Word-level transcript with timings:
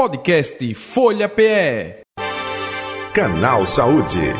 Podcast 0.00 0.74
Folha 0.76 1.28
PE. 1.28 2.00
Canal 3.12 3.66
Saúde. 3.66 4.32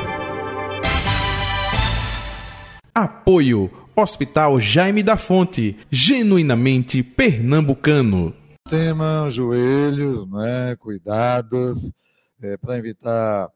Apoio 2.94 3.70
Hospital 3.94 4.58
Jaime 4.58 5.02
da 5.02 5.18
Fonte, 5.18 5.76
genuinamente 5.90 7.02
pernambucano. 7.02 8.34
Tema, 8.70 9.28
joelhos, 9.28 10.26
né, 10.30 10.76
cuidados 10.76 11.92
é, 12.40 12.56
para 12.56 12.78
evitar 12.78 13.50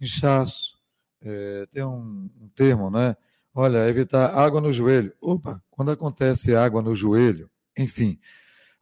inchaço. 0.00 0.78
É, 1.22 1.66
tem 1.70 1.84
um, 1.84 2.30
um 2.40 2.48
termo, 2.56 2.90
né? 2.90 3.14
Olha, 3.54 3.86
evitar 3.86 4.34
água 4.34 4.62
no 4.62 4.72
joelho. 4.72 5.12
Opa, 5.20 5.62
quando 5.70 5.90
acontece 5.90 6.56
água 6.56 6.80
no 6.80 6.94
joelho, 6.94 7.50
enfim, 7.76 8.18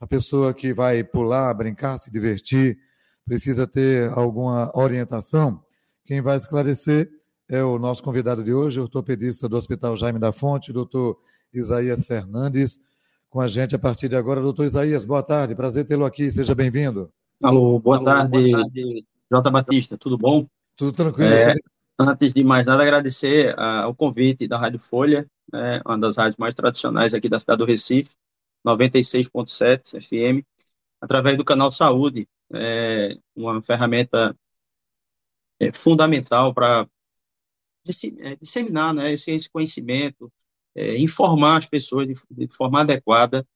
a 0.01 0.07
pessoa 0.07 0.55
que 0.55 0.73
vai 0.73 1.03
pular, 1.03 1.53
brincar, 1.55 1.99
se 1.99 2.11
divertir, 2.11 2.79
precisa 3.25 3.67
ter 3.67 4.11
alguma 4.13 4.71
orientação. 4.75 5.63
Quem 6.07 6.21
vai 6.21 6.37
esclarecer 6.37 7.11
é 7.49 7.63
o 7.63 7.79
nosso 7.79 8.03
convidado 8.03 8.45
de 8.45 8.53
hoje, 8.53 8.79
o 8.79 8.85
ortopedista 8.85 9.49
do 9.49 9.57
Hospital 9.57 9.97
Jaime 9.97 10.19
da 10.19 10.33
Fonte, 10.33 10.73
doutor 10.73 11.19
Isaías 11.53 12.05
Fernandes, 12.05 12.79
com 13.29 13.41
a 13.41 13.49
gente 13.49 13.75
a 13.75 13.79
partir 13.79 14.09
de 14.09 14.17
agora. 14.17 14.41
Doutor 14.41 14.65
Isaías, 14.65 15.05
boa 15.05 15.23
tarde, 15.23 15.55
prazer 15.55 15.85
tê-lo 15.85 16.05
aqui, 16.05 16.31
seja 16.31 16.55
bem-vindo. 16.55 17.11
Alô, 17.43 17.79
boa, 17.79 17.97
Alô 17.97 18.05
tarde, 18.05 18.51
boa 18.51 18.61
tarde, 18.63 19.07
Jota 19.31 19.51
Batista, 19.51 19.99
tudo 19.99 20.17
bom? 20.17 20.47
Tudo 20.77 20.93
tranquilo. 20.93 21.29
É, 21.29 21.55
antes 21.99 22.33
de 22.33 22.45
mais 22.45 22.67
nada, 22.67 22.83
agradecer 22.83 23.55
uh, 23.55 23.89
o 23.89 23.95
convite 23.95 24.47
da 24.47 24.59
Rádio 24.59 24.79
Folha, 24.79 25.27
né, 25.53 25.81
uma 25.85 25.99
das 25.99 26.17
rádios 26.17 26.37
mais 26.37 26.55
tradicionais 26.55 27.15
aqui 27.15 27.29
da 27.29 27.39
cidade 27.39 27.59
do 27.59 27.65
Recife, 27.65 28.15
96.7 28.67 30.01
FM, 30.01 30.45
através 31.01 31.37
do 31.37 31.45
canal 31.45 31.71
Saúde, 31.71 32.29
é 32.53 33.17
uma 33.37 33.63
ferramenta 33.63 34.37
é, 35.61 35.73
fundamental 35.73 36.55
para 36.55 36.89
é, 38.21 38.37
disseminar 38.37 38.95
né, 38.95 39.13
esse, 39.13 39.31
esse 39.31 39.51
conhecimento, 39.51 40.33
é, 40.75 40.99
informar 40.99 41.59
as 41.59 41.67
pessoas 41.67 42.07
de, 42.07 42.15
de 42.31 42.49
forma 42.49 42.81
adequada, 42.81 43.47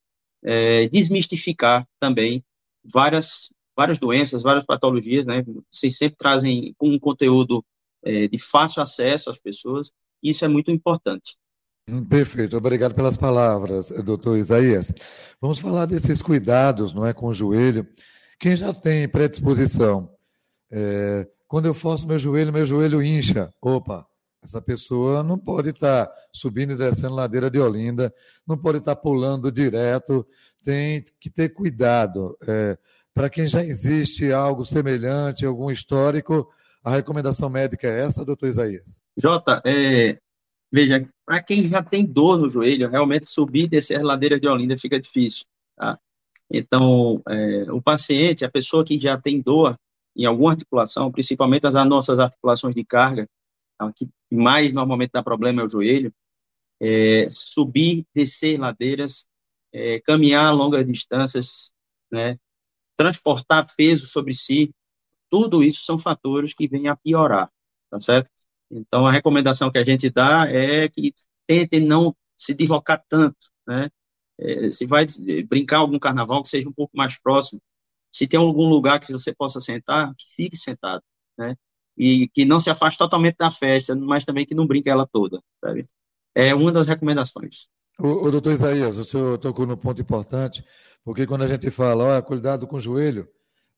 é, 0.42 0.89
desmistificar 0.89 1.86
também 2.00 2.45
várias, 2.84 3.53
várias 3.77 3.98
doenças, 3.98 4.42
várias 4.42 4.64
patologias, 4.64 5.27
né? 5.27 5.45
Vocês 5.70 5.97
sempre 5.97 6.17
trazem 6.17 6.75
um 6.80 6.98
conteúdo 6.98 7.64
é, 8.05 8.27
de 8.27 8.39
fácil 8.39 8.83
acesso 8.83 9.30
às 9.30 9.39
pessoas, 9.39 9.92
e 10.23 10.30
isso 10.30 10.45
é 10.45 10.48
muito 10.48 10.70
importante. 10.70 11.36
Perfeito, 12.08 12.56
obrigado 12.56 12.94
pelas 12.94 13.16
palavras, 13.16 13.88
doutor 14.05 14.38
Isaías. 14.38 14.92
Vamos 15.41 15.58
falar 15.58 15.86
desses 15.86 16.22
cuidados, 16.22 16.94
não 16.94 17.05
é, 17.05 17.12
com 17.12 17.27
o 17.27 17.34
joelho. 17.34 17.86
Quem 18.39 18.55
já 18.55 18.72
tem 18.72 19.08
predisposição, 19.08 20.08
é, 20.70 21.27
quando 21.48 21.66
eu 21.66 21.74
forço 21.74 22.06
meu 22.06 22.19
joelho, 22.19 22.52
meu 22.52 22.64
joelho 22.64 23.02
incha. 23.02 23.50
Opa, 23.61 24.06
essa 24.44 24.62
pessoa 24.62 25.22
não 25.24 25.36
pode 25.36 25.70
estar 25.70 26.06
tá 26.06 26.14
subindo 26.33 26.72
e 26.72 26.77
descendo 26.77 27.14
ladeira 27.14 27.50
de 27.50 27.58
Olinda, 27.58 28.14
não 28.46 28.56
pode 28.56 28.78
estar 28.78 28.94
tá 28.94 29.00
pulando 29.00 29.50
direto, 29.50 30.27
tem 30.64 31.05
que 31.20 31.28
ter 31.28 31.50
cuidado. 31.50 32.39
É, 32.46 32.78
Para 33.12 33.28
quem 33.28 33.46
já 33.46 33.64
existe 33.64 34.33
algo 34.33 34.64
semelhante, 34.64 35.44
algum 35.44 35.70
histórico, 35.70 36.48
a 36.83 36.91
recomendação 36.91 37.50
médica 37.50 37.89
é 37.89 38.05
essa, 38.05 38.24
doutor 38.24 38.48
Isaías? 38.48 39.02
Jota, 39.17 39.61
é, 39.64 40.19
Veja, 40.73 41.06
para 41.27 41.42
quem 41.42 41.69
já 41.69 41.83
tem 41.83 42.05
dor 42.06 42.39
no 42.39 42.51
joelho, 42.51 42.89
realmente 42.89 43.28
subir 43.28 43.65
e 43.65 43.69
descer 43.69 43.97
as 43.97 44.03
ladeiras 44.03 44.41
de 44.41 44.48
Olinda 44.48 44.79
fica 44.79 44.98
difícil. 44.98 45.45
Tá? 45.77 45.98
Então, 46.51 47.23
é, 47.29 47.70
o 47.70 47.83
paciente, 47.83 48.45
a 48.45 48.51
pessoa 48.51 48.84
que 48.84 48.98
já 48.98 49.20
tem 49.20 49.41
dor 49.41 49.77
em 50.17 50.25
alguma 50.25 50.53
articulação, 50.53 51.12
principalmente 51.12 51.67
as 51.67 51.75
nossas 51.87 52.19
articulações 52.19 52.75
de 52.75 52.84
carga, 52.84 53.29
tá? 53.79 53.92
que 53.95 54.09
mais 54.31 54.73
normalmente 54.73 55.11
dá 55.12 55.23
problema 55.23 55.61
é 55.61 55.64
o 55.64 55.69
joelho, 55.69 56.12
é, 56.81 57.29
subir, 57.30 58.05
descer 58.14 58.58
ladeiras, 58.58 59.29
é, 59.73 60.01
caminhar 60.01 60.55
longas 60.55 60.86
distâncias, 60.86 61.73
né, 62.11 62.39
transportar 62.96 63.67
peso 63.77 64.07
sobre 64.07 64.35
si, 64.35 64.70
tudo 65.30 65.63
isso 65.63 65.85
são 65.85 65.98
fatores 65.98 66.52
que 66.52 66.69
vêm 66.69 66.89
a 66.89 66.96
piorar, 66.96 67.51
tá 67.91 68.01
certo? 68.01 68.30
Então, 68.72 69.06
a 69.06 69.12
recomendação 69.12 69.70
que 69.70 69.78
a 69.78 69.84
gente 69.84 70.08
dá 70.08 70.48
é 70.48 70.88
que 70.88 71.12
tente 71.46 71.78
não 71.78 72.16
se 72.36 72.55
deslocar 72.55 73.05
tanto, 73.08 73.36
né? 73.66 73.90
É, 74.40 74.70
se 74.70 74.86
vai 74.86 75.06
brincar 75.46 75.78
algum 75.78 75.98
carnaval, 75.98 76.42
que 76.42 76.48
seja 76.48 76.68
um 76.68 76.72
pouco 76.72 76.96
mais 76.96 77.20
próximo. 77.20 77.60
Se 78.10 78.27
tem 78.27 78.40
algum 78.40 78.68
lugar 78.68 78.98
que 78.98 79.12
você 79.12 79.34
possa 79.34 79.60
sentar, 79.60 80.12
que 80.16 80.24
fique 80.34 80.56
sentado, 80.56 81.02
né? 81.38 81.55
E 81.96 82.28
que 82.28 82.46
não 82.46 82.58
se 82.58 82.70
afaste 82.70 82.98
totalmente 82.98 83.36
da 83.36 83.50
festa, 83.50 83.94
mas 83.94 84.24
também 84.24 84.46
que 84.46 84.55
não 84.55 84.66
brinque 84.66 84.89
ela 84.89 85.06
toda, 85.06 85.40
sabe? 85.62 85.84
É 86.34 86.54
uma 86.54 86.72
das 86.72 86.86
recomendações. 86.86 87.68
O, 87.98 88.27
o 88.27 88.30
doutor 88.30 88.54
Isaías, 88.54 88.96
o 88.96 89.04
senhor 89.04 89.39
tocou 89.39 89.66
no 89.66 89.77
ponto 89.77 90.00
importante, 90.00 90.64
porque 91.04 91.27
quando 91.27 91.42
a 91.42 91.46
gente 91.46 91.70
fala, 91.70 92.04
olha, 92.04 92.22
cuidado 92.22 92.66
com 92.66 92.77
o 92.77 92.80
joelho, 92.80 93.28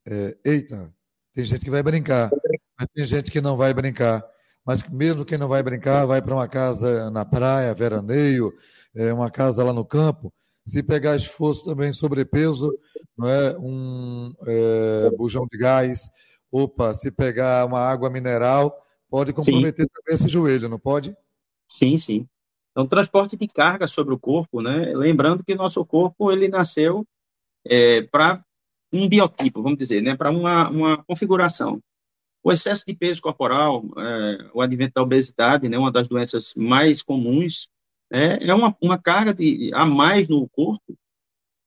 é, 0.05 0.37
eita, 0.45 0.93
tem 1.33 1.43
gente 1.43 1.65
que 1.65 1.71
vai 1.71 1.83
brincar, 1.83 2.31
mas 2.79 2.87
tem 2.93 3.05
gente 3.05 3.29
que 3.29 3.41
não 3.41 3.57
vai 3.57 3.73
brincar 3.73 4.23
mas 4.65 4.83
mesmo 4.89 5.23
quem 5.23 5.37
não 5.37 5.47
vai 5.47 5.61
brincar, 5.61 6.05
vai 6.05 6.21
para 6.21 6.33
uma 6.33 6.47
casa 6.47 7.09
na 7.11 7.23
praia, 7.23 7.73
veraneio, 7.73 8.51
é, 8.95 9.13
uma 9.13 9.29
casa 9.29 9.63
lá 9.63 9.71
no 9.71 9.85
campo, 9.85 10.33
se 10.65 10.81
pegar 10.81 11.15
esforço 11.15 11.63
também 11.63 11.91
sobrepeso, 11.91 12.73
não 13.17 13.29
é 13.29 13.57
um 13.57 14.33
é, 14.47 15.09
bujão 15.11 15.45
de 15.49 15.57
gás, 15.57 16.09
opa, 16.51 16.95
se 16.95 17.11
pegar 17.11 17.65
uma 17.65 17.79
água 17.79 18.09
mineral, 18.09 18.75
pode 19.09 19.31
comprometer 19.31 19.85
sim. 19.85 19.91
também 19.93 20.15
esse 20.15 20.27
joelho, 20.27 20.67
não 20.67 20.79
pode? 20.79 21.15
Sim, 21.69 21.95
sim. 21.97 22.27
Então, 22.71 22.87
transporte 22.87 23.37
de 23.37 23.47
carga 23.47 23.87
sobre 23.87 24.13
o 24.13 24.19
corpo, 24.19 24.61
né? 24.61 24.93
Lembrando 24.95 25.43
que 25.43 25.55
nosso 25.55 25.85
corpo 25.85 26.31
ele 26.31 26.47
nasceu 26.47 27.05
é, 27.65 28.01
para 28.01 28.43
um 28.91 29.07
biotipo, 29.07 29.61
vamos 29.61 29.77
dizer, 29.77 30.01
né? 30.01 30.15
Para 30.15 30.31
uma, 30.31 30.69
uma 30.69 31.03
configuração. 31.03 31.79
O 32.45 32.51
excesso 32.51 32.85
de 32.85 32.95
peso 32.95 33.19
corporal, 33.23 33.83
é, 33.97 34.51
o 34.53 34.61
advento 34.61 34.93
da 34.93 35.01
obesidade, 35.01 35.67
né, 35.67 35.79
uma 35.79 35.91
das 35.91 36.07
doenças 36.07 36.53
mais 36.53 37.01
comuns, 37.01 37.71
é, 38.13 38.47
é 38.47 38.53
uma, 38.53 38.77
uma 38.79 38.99
carga 38.99 39.33
de, 39.33 39.71
a 39.73 39.83
mais 39.83 40.29
no 40.29 40.47
corpo, 40.49 40.95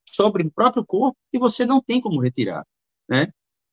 sobre 0.09 0.45
o 0.45 0.51
próprio 0.53 0.87
corpo, 0.87 1.19
que 1.33 1.39
você 1.39 1.67
não 1.67 1.83
tem 1.83 2.01
como 2.01 2.21
retirar, 2.21 2.65
né? 3.11 3.27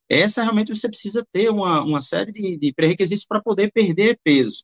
Essa 0.09 0.41
realmente 0.41 0.75
você 0.75 0.87
precisa 0.87 1.23
ter 1.31 1.51
uma, 1.51 1.83
uma 1.83 2.01
série 2.01 2.31
de, 2.31 2.57
de 2.57 2.73
pré-requisitos 2.73 3.25
para 3.25 3.39
poder 3.39 3.71
perder 3.71 4.19
peso. 4.23 4.63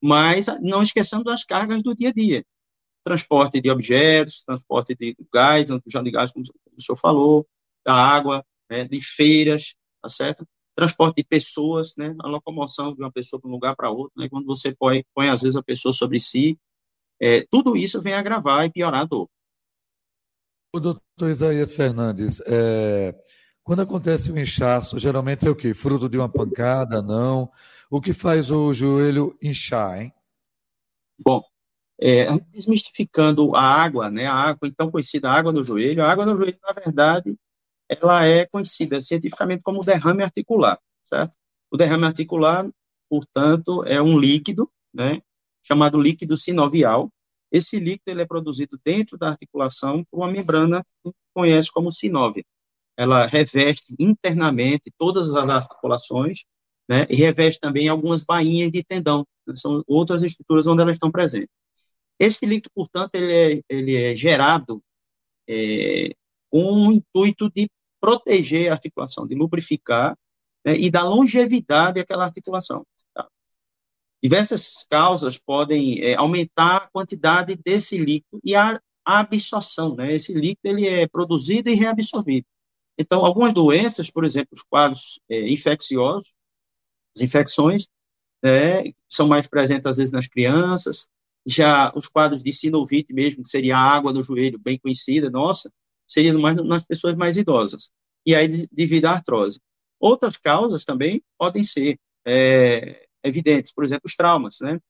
Mas 0.00 0.46
não 0.60 0.82
esqueçamos 0.82 1.24
das 1.24 1.44
cargas 1.44 1.82
do 1.82 1.92
dia 1.92 2.10
a 2.10 2.12
dia. 2.12 2.44
Transporte 3.02 3.60
de 3.60 3.68
objetos, 3.68 4.44
transporte 4.44 4.94
de 4.94 5.16
gás, 5.32 5.66
de 5.66 6.10
gás, 6.12 6.30
como 6.30 6.44
o 6.44 6.80
senhor 6.80 6.96
falou, 6.96 7.44
da 7.84 7.94
água, 7.94 8.44
né, 8.70 8.84
de 8.84 9.00
feiras, 9.00 9.74
tá 10.00 10.08
certo? 10.08 10.46
Transporte 10.80 11.16
de 11.16 11.24
pessoas, 11.24 11.94
né, 11.94 12.14
a 12.20 12.26
locomoção 12.26 12.94
de 12.94 13.02
uma 13.02 13.12
pessoa 13.12 13.38
para 13.38 13.48
um 13.50 13.52
lugar 13.52 13.76
para 13.76 13.90
outro, 13.90 14.12
né, 14.16 14.30
quando 14.30 14.46
você 14.46 14.74
põe, 14.74 15.04
põe, 15.14 15.28
às 15.28 15.42
vezes, 15.42 15.56
a 15.56 15.62
pessoa 15.62 15.92
sobre 15.92 16.18
si, 16.18 16.58
é, 17.20 17.46
tudo 17.50 17.76
isso 17.76 18.00
vem 18.00 18.14
agravar 18.14 18.64
e 18.64 18.70
piorar 18.70 19.02
a 19.02 19.04
dor. 19.04 19.28
O 20.74 20.80
doutor 20.80 21.28
Isaías 21.28 21.70
Fernandes, 21.70 22.40
é, 22.46 23.14
quando 23.62 23.82
acontece 23.82 24.32
um 24.32 24.38
inchaço, 24.38 24.98
geralmente 24.98 25.46
é 25.46 25.50
o 25.50 25.54
quê? 25.54 25.74
Fruto 25.74 26.08
de 26.08 26.16
uma 26.16 26.30
pancada, 26.30 27.02
não? 27.02 27.50
O 27.90 28.00
que 28.00 28.14
faz 28.14 28.50
o 28.50 28.72
joelho 28.72 29.36
inchar, 29.42 30.00
hein? 30.00 30.14
Bom, 31.18 31.42
é, 32.00 32.26
desmistificando 32.48 33.54
a 33.54 33.60
água, 33.60 34.08
né, 34.08 34.24
a 34.24 34.34
água, 34.34 34.66
então 34.66 34.90
conhecida 34.90 35.30
água 35.30 35.52
no 35.52 35.62
joelho, 35.62 36.02
a 36.02 36.10
água 36.10 36.24
no 36.24 36.38
joelho, 36.38 36.58
na 36.62 36.72
verdade, 36.72 37.36
ela 37.90 38.24
é 38.24 38.46
conhecida 38.46 39.00
cientificamente 39.00 39.62
como 39.64 39.84
derrame 39.84 40.22
articular, 40.22 40.78
certo? 41.02 41.36
O 41.70 41.76
derrame 41.76 42.04
articular, 42.04 42.70
portanto, 43.08 43.84
é 43.84 44.00
um 44.00 44.16
líquido, 44.16 44.70
né, 44.94 45.20
chamado 45.62 46.00
líquido 46.00 46.36
sinovial. 46.36 47.10
Esse 47.50 47.80
líquido 47.80 48.12
ele 48.12 48.22
é 48.22 48.26
produzido 48.26 48.78
dentro 48.84 49.18
da 49.18 49.28
articulação 49.28 50.04
por 50.04 50.18
uma 50.18 50.30
membrana 50.30 50.84
que 51.04 51.12
conhece 51.34 51.70
como 51.72 51.90
sinóvia. 51.90 52.44
Ela 52.96 53.26
reveste 53.26 53.94
internamente 53.98 54.92
todas 54.96 55.34
as 55.34 55.48
articulações, 55.50 56.44
né, 56.88 57.06
e 57.10 57.16
reveste 57.16 57.60
também 57.60 57.88
algumas 57.88 58.22
bainhas 58.24 58.70
de 58.70 58.84
tendão, 58.84 59.26
né, 59.46 59.54
são 59.56 59.82
outras 59.86 60.22
estruturas 60.22 60.66
onde 60.68 60.82
elas 60.82 60.94
estão 60.94 61.10
presentes. 61.10 61.50
Esse 62.20 62.46
líquido, 62.46 62.70
portanto, 62.72 63.16
ele 63.16 63.32
é, 63.32 63.62
ele 63.68 63.96
é 63.96 64.14
gerado 64.14 64.80
é, 65.48 66.14
com 66.50 66.88
o 66.88 66.92
intuito 66.92 67.50
de 67.50 67.68
proteger 68.00 68.70
a 68.70 68.72
articulação, 68.72 69.26
de 69.26 69.34
lubrificar 69.34 70.16
né, 70.64 70.76
e 70.76 70.90
dar 70.90 71.04
longevidade 71.04 72.00
àquela 72.00 72.24
articulação. 72.24 72.86
Tá? 73.14 73.28
Diversas 74.22 74.86
causas 74.88 75.38
podem 75.38 76.02
é, 76.02 76.14
aumentar 76.14 76.76
a 76.76 76.88
quantidade 76.88 77.56
desse 77.56 77.98
líquido 77.98 78.40
e 78.44 78.54
a, 78.54 78.80
absorção, 79.04 79.96
né? 79.96 80.14
Esse 80.14 80.32
líquido 80.32 80.68
ele 80.68 80.86
é 80.86 81.08
produzido 81.08 81.68
e 81.68 81.74
reabsorvido. 81.74 82.46
Então, 82.98 83.24
algumas 83.24 83.52
doenças, 83.52 84.10
por 84.10 84.24
exemplo, 84.24 84.50
os 84.52 84.62
quadros 84.62 85.18
é, 85.28 85.48
infecciosos, 85.48 86.32
as 87.16 87.22
infecções, 87.22 87.88
é, 88.44 88.84
são 89.08 89.26
mais 89.26 89.46
presentes 89.46 89.86
às 89.86 89.96
vezes 89.96 90.12
nas 90.12 90.26
crianças, 90.26 91.08
já 91.46 91.92
os 91.94 92.06
quadros 92.06 92.42
de 92.42 92.52
sinovite 92.52 93.12
mesmo, 93.12 93.42
que 93.42 93.48
seria 93.48 93.76
a 93.76 93.80
água 93.80 94.12
no 94.12 94.22
joelho, 94.22 94.58
bem 94.58 94.78
conhecida, 94.78 95.30
nossa, 95.30 95.72
seria 96.10 96.36
mais 96.36 96.56
nas 96.56 96.84
pessoas 96.84 97.14
mais 97.14 97.36
idosas. 97.36 97.90
E 98.26 98.34
aí, 98.34 98.48
devido 98.72 99.06
à 99.06 99.12
artrose. 99.12 99.60
Outras 99.98 100.36
causas 100.36 100.84
também 100.84 101.22
podem 101.38 101.62
ser 101.62 101.98
é, 102.26 103.06
evidentes, 103.22 103.72
por 103.72 103.84
exemplo, 103.84 104.02
os 104.06 104.16
traumas, 104.16 104.56
né? 104.60 104.80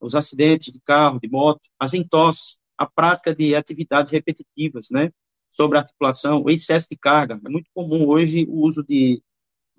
Os 0.00 0.14
acidentes 0.14 0.72
de 0.72 0.80
carro, 0.80 1.20
de 1.20 1.28
moto, 1.28 1.60
as 1.78 1.94
entosses, 1.94 2.58
a 2.76 2.86
prática 2.86 3.34
de 3.34 3.54
atividades 3.54 4.10
repetitivas, 4.10 4.88
né? 4.90 5.12
Sobre 5.50 5.78
articulação, 5.78 6.42
o 6.42 6.50
excesso 6.50 6.88
de 6.90 6.96
carga. 6.96 7.40
É 7.44 7.48
muito 7.48 7.70
comum 7.72 8.08
hoje 8.08 8.44
o 8.48 8.62
uso 8.62 8.82
de, 8.82 9.22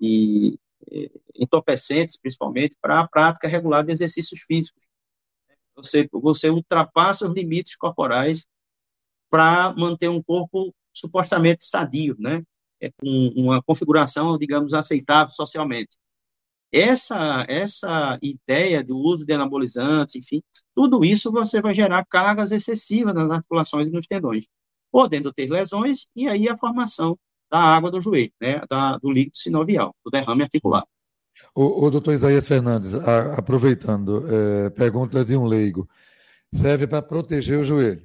de 0.00 0.58
é, 0.90 1.10
entorpecentes, 1.34 2.16
principalmente, 2.16 2.76
para 2.80 3.00
a 3.00 3.08
prática 3.08 3.46
regular 3.46 3.84
de 3.84 3.92
exercícios 3.92 4.40
físicos. 4.42 4.88
Você, 5.76 6.08
você 6.10 6.48
ultrapassa 6.48 7.28
os 7.28 7.34
limites 7.34 7.76
corporais 7.76 8.46
para 9.28 9.74
manter 9.74 10.08
um 10.08 10.22
corpo 10.22 10.74
supostamente 10.98 11.64
sadio, 11.64 12.16
né? 12.18 12.42
É, 12.80 12.90
com 12.90 13.32
uma 13.36 13.62
configuração, 13.62 14.36
digamos, 14.36 14.74
aceitável 14.74 15.32
socialmente. 15.32 15.96
Essa, 16.72 17.46
essa 17.48 18.18
ideia 18.20 18.82
do 18.82 18.98
uso 18.98 19.24
de 19.24 19.32
anabolizantes, 19.32 20.16
enfim, 20.16 20.42
tudo 20.74 21.04
isso 21.04 21.32
você 21.32 21.62
vai 21.62 21.74
gerar 21.74 22.04
cargas 22.04 22.50
excessivas 22.50 23.14
nas 23.14 23.30
articulações 23.30 23.86
e 23.86 23.92
nos 23.92 24.06
tendões, 24.06 24.46
podendo 24.90 25.32
ter 25.32 25.48
lesões 25.50 26.06
e 26.14 26.28
aí 26.28 26.48
a 26.48 26.58
formação 26.58 27.16
da 27.50 27.58
água 27.58 27.90
do 27.90 28.00
joelho, 28.00 28.32
né, 28.40 28.60
da, 28.68 28.98
do 28.98 29.10
líquido 29.10 29.36
sinovial, 29.36 29.94
do 30.04 30.10
derrame 30.10 30.42
articular. 30.42 30.84
O, 31.54 31.86
o 31.86 31.90
doutor 31.90 32.12
Isaías 32.12 32.46
Fernandes, 32.46 32.94
a, 32.94 33.34
aproveitando, 33.34 34.24
é, 34.28 34.70
pergunta 34.70 35.24
de 35.24 35.36
um 35.36 35.44
leigo, 35.46 35.88
serve 36.52 36.86
para 36.86 37.02
proteger 37.02 37.58
o 37.58 37.64
joelho, 37.64 38.02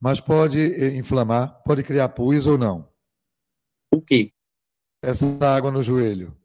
mas 0.00 0.20
pode 0.20 0.58
eh, 0.58 0.96
inflamar, 0.96 1.62
pode 1.64 1.82
criar 1.82 2.08
pus 2.10 2.46
ou 2.46 2.56
não? 2.56 2.88
O 3.92 4.00
quê? 4.00 4.32
Essa 5.02 5.26
água 5.40 5.70
no 5.70 5.82
joelho. 5.82 6.36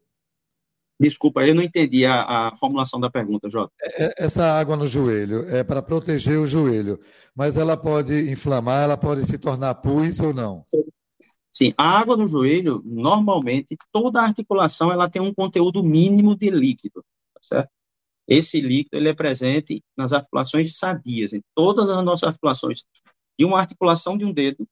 Desculpa, 0.98 1.46
eu 1.46 1.54
não 1.54 1.62
entendi 1.62 2.06
a, 2.06 2.48
a 2.48 2.56
formulação 2.56 2.98
da 2.98 3.10
pergunta, 3.10 3.50
Jota. 3.50 3.70
É, 3.82 4.06
é, 4.06 4.14
essa 4.18 4.44
água 4.58 4.76
no 4.76 4.86
joelho 4.86 5.46
é 5.54 5.62
para 5.62 5.82
proteger 5.82 6.38
o 6.38 6.46
joelho, 6.46 6.98
mas 7.34 7.56
ela 7.56 7.76
pode 7.76 8.30
inflamar, 8.30 8.82
ela 8.82 8.96
pode 8.96 9.26
se 9.26 9.36
tornar 9.36 9.74
pus 9.76 10.20
ou 10.20 10.32
não? 10.32 10.64
Sim, 11.52 11.74
a 11.76 11.98
água 11.98 12.16
no 12.16 12.26
joelho, 12.26 12.82
normalmente, 12.84 13.76
toda 13.92 14.22
articulação 14.22 14.90
ela 14.90 15.08
tem 15.08 15.20
um 15.20 15.34
conteúdo 15.34 15.82
mínimo 15.82 16.34
de 16.34 16.50
líquido, 16.50 17.04
tá 17.34 17.40
certo? 17.42 17.70
Esse 18.26 18.60
líquido 18.60 18.96
ele 18.96 19.10
é 19.10 19.14
presente 19.14 19.82
nas 19.96 20.12
articulações 20.12 20.76
sadias, 20.76 21.32
em 21.32 21.42
todas 21.54 21.88
as 21.90 22.04
nossas 22.04 22.28
articulações. 22.28 22.84
E 23.38 23.44
uma 23.44 23.58
articulação 23.58 24.16
de 24.16 24.24
um 24.24 24.32
dedo, 24.32 24.66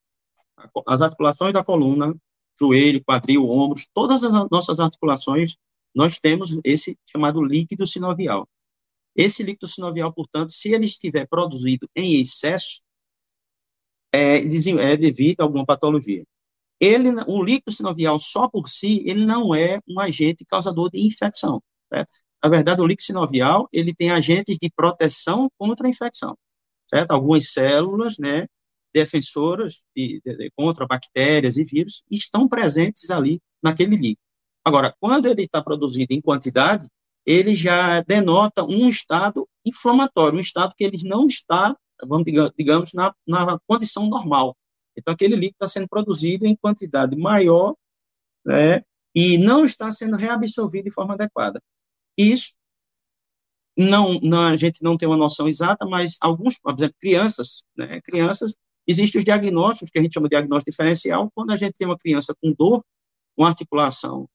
as 0.87 1.01
articulações 1.01 1.53
da 1.53 1.65
coluna, 1.65 2.15
joelho, 2.59 3.03
quadril, 3.05 3.49
ombros, 3.49 3.87
todas 3.93 4.23
as 4.23 4.33
nossas 4.51 4.81
articulações, 4.81 5.57
nós 5.95 6.19
temos 6.19 6.59
esse 6.65 6.99
chamado 7.11 7.43
líquido 7.43 7.87
sinovial. 7.87 8.49
Esse 9.15 9.43
líquido 9.43 9.69
sinovial, 9.69 10.13
portanto, 10.13 10.51
se 10.51 10.73
ele 10.73 10.87
estiver 10.87 11.27
produzido 11.27 11.89
em 11.95 12.21
excesso, 12.21 12.83
é, 14.13 14.39
é 14.39 14.97
devido 14.97 15.41
a 15.41 15.45
alguma 15.45 15.67
patologia 15.67 16.25
ele, 16.81 17.09
o 17.27 17.43
líquido 17.43 17.73
sinovial 17.73 18.19
só 18.19 18.49
por 18.49 18.69
si, 18.69 19.03
ele 19.07 19.25
não 19.25 19.55
é 19.55 19.81
um 19.89 20.01
agente 20.01 20.45
causador 20.45 20.91
de 20.91 21.01
infecção. 21.01 21.63
Certo? 21.93 22.13
Na 22.43 22.51
verdade, 22.51 22.83
o 22.83 22.87
líquido 22.87 23.07
sinovial, 23.07 23.69
ele 23.73 23.95
tem 23.95 24.11
agentes 24.11 24.59
de 24.59 24.71
proteção 24.71 25.51
contra 25.59 25.87
a 25.87 25.91
infecção, 25.91 26.37
certo? 26.87 27.11
Algumas 27.13 27.53
células, 27.53 28.19
né, 28.19 28.47
defensoras 28.93 29.85
de, 29.97 30.21
de, 30.25 30.37
de, 30.37 30.53
contra 30.57 30.87
bactérias 30.87 31.57
e 31.57 31.65
vírus 31.65 32.05
estão 32.11 32.49
presentes 32.49 33.11
ali 33.11 33.41
naquele 33.63 33.97
líquido. 33.97 34.23
Agora, 34.65 34.95
quando 35.01 35.27
ele 35.27 35.43
está 35.43 35.63
produzido 35.63 36.13
em 36.13 36.21
quantidade, 36.21 36.89
ele 37.27 37.55
já 37.55 38.01
denota 38.03 38.65
um 38.65 38.89
estado 38.89 39.49
inflamatório, 39.65 40.39
um 40.39 40.41
estado 40.41 40.75
que 40.77 40.85
ele 40.85 41.03
não 41.05 41.27
está, 41.27 41.77
vamos 42.07 42.25
digamos, 42.57 42.93
na, 42.93 43.15
na 43.27 43.59
condição 43.67 44.07
normal, 44.09 44.57
então, 44.97 45.13
aquele 45.13 45.35
líquido 45.35 45.57
está 45.57 45.69
sendo 45.69 45.89
produzido 45.89 46.47
em 46.47 46.57
quantidade 46.57 47.17
maior, 47.17 47.75
né, 48.45 48.83
e 49.15 49.39
não 49.39 49.65
está 49.65 49.91
sendo 49.91 50.17
reabsorvido 50.17 50.85
de 50.85 50.95
forma 50.95 51.15
adequada. 51.15 51.61
Isso, 52.17 52.55
não, 53.77 54.21
não, 54.21 54.47
a 54.47 54.57
gente 54.57 54.83
não 54.83 54.97
tem 54.97 55.09
uma 55.09 55.17
noção 55.17 55.49
exata, 55.49 55.85
mas 55.85 56.17
alguns, 56.21 56.59
por 56.59 56.75
exemplo, 56.75 56.95
crianças, 57.01 57.65
né, 57.77 58.01
crianças, 58.03 58.57
existem 58.87 59.19
os 59.19 59.25
diagnósticos, 59.25 59.91
que 59.91 59.99
a 59.99 60.03
gente 60.03 60.15
chama 60.15 60.29
de 60.29 60.37
diagnóstico 60.37 60.71
diferencial, 60.71 61.31
quando 61.35 61.51
a 61.51 61.57
gente 61.57 61.75
tem 61.75 61.87
uma 61.87 61.99
criança 61.99 62.35
com 62.41 62.53
dor, 62.53 62.85
com 63.37 63.45
articulação 63.45 64.29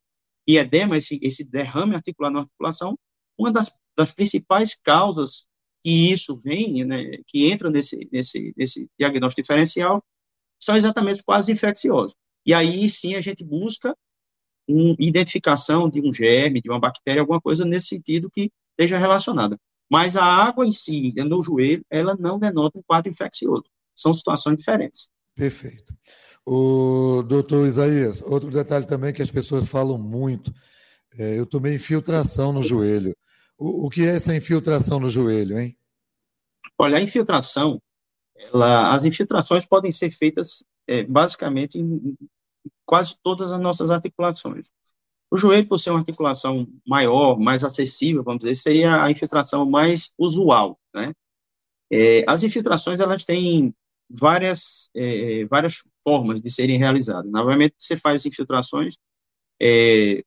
e 0.47 0.57
edema, 0.57 0.97
esse, 0.97 1.19
esse 1.21 1.43
derrame 1.43 1.95
articular 1.95 2.29
na 2.31 2.39
articulação, 2.39 2.97
uma 3.37 3.51
das, 3.51 3.71
das 3.95 4.11
principais 4.11 4.75
causas 4.75 5.47
que 5.83 6.11
isso 6.11 6.35
vem, 6.35 6.83
né, 6.83 7.17
que 7.25 7.49
entra 7.49 7.69
nesse, 7.69 8.09
nesse, 8.11 8.53
nesse 8.57 8.89
diagnóstico 8.99 9.41
diferencial, 9.41 10.03
são 10.61 10.75
exatamente 10.75 11.23
quase 11.23 11.51
infecciosos. 11.51 12.15
E 12.45 12.53
aí 12.53 12.89
sim 12.89 13.15
a 13.15 13.21
gente 13.21 13.43
busca 13.43 13.95
uma 14.67 14.95
identificação 14.99 15.89
de 15.89 16.01
um 16.01 16.11
germe, 16.11 16.61
de 16.61 16.69
uma 16.69 16.79
bactéria, 16.79 17.21
alguma 17.21 17.39
coisa 17.39 17.65
nesse 17.65 17.87
sentido 17.87 18.29
que 18.29 18.51
esteja 18.79 18.97
relacionada. 18.97 19.57
Mas 19.91 20.15
a 20.15 20.23
água 20.23 20.65
em 20.65 20.71
si, 20.71 21.13
no 21.17 21.43
joelho, 21.43 21.83
ela 21.89 22.15
não 22.15 22.39
denota 22.39 22.79
um 22.79 22.83
quadro 22.83 23.11
infeccioso. 23.11 23.65
São 23.95 24.13
situações 24.13 24.57
diferentes. 24.57 25.09
Perfeito. 25.35 25.93
O 26.45 27.23
doutor 27.23 27.67
Isaías, 27.67 28.21
outro 28.21 28.49
detalhe 28.49 28.85
também 28.85 29.13
que 29.13 29.21
as 29.21 29.31
pessoas 29.31 29.67
falam 29.67 29.97
muito, 29.97 30.53
é, 31.17 31.37
eu 31.37 31.45
tomei 31.45 31.75
infiltração 31.75 32.53
no 32.53 32.63
joelho. 32.63 33.15
O, 33.57 33.87
o 33.87 33.89
que 33.89 34.03
é 34.03 34.15
essa 34.15 34.35
infiltração 34.35 34.99
no 34.99 35.09
joelho, 35.09 35.59
hein? 35.59 35.77
Olha, 36.77 36.97
a 36.97 37.01
infiltração 37.01 37.81
ela, 38.35 38.95
as 38.95 39.03
infiltrações 39.03 39.65
podem 39.65 39.91
ser 39.91 40.11
feitas 40.11 40.63
é, 40.87 41.03
basicamente 41.03 41.77
em 41.77 42.17
quase 42.85 43.15
todas 43.21 43.51
as 43.51 43.59
nossas 43.59 43.89
articulações. 43.89 44.71
O 45.31 45.37
joelho, 45.37 45.67
por 45.67 45.79
ser 45.79 45.91
uma 45.91 45.99
articulação 45.99 46.67
maior, 46.87 47.37
mais 47.39 47.63
acessível, 47.63 48.23
vamos 48.23 48.41
dizer, 48.43 48.55
seria 48.55 49.03
a 49.03 49.11
infiltração 49.11 49.69
mais 49.69 50.13
usual, 50.17 50.79
né? 50.93 51.13
É, 51.91 52.23
as 52.27 52.43
infiltrações, 52.43 52.99
elas 52.99 53.25
têm 53.25 53.73
várias, 54.09 54.89
é, 54.95 55.45
várias 55.45 55.83
formas 56.03 56.41
de 56.41 56.49
serem 56.51 56.77
realizadas. 56.77 57.31
Normalmente, 57.31 57.75
você 57.77 57.95
faz 57.97 58.25
infiltrações 58.25 58.95
é, 59.61 60.23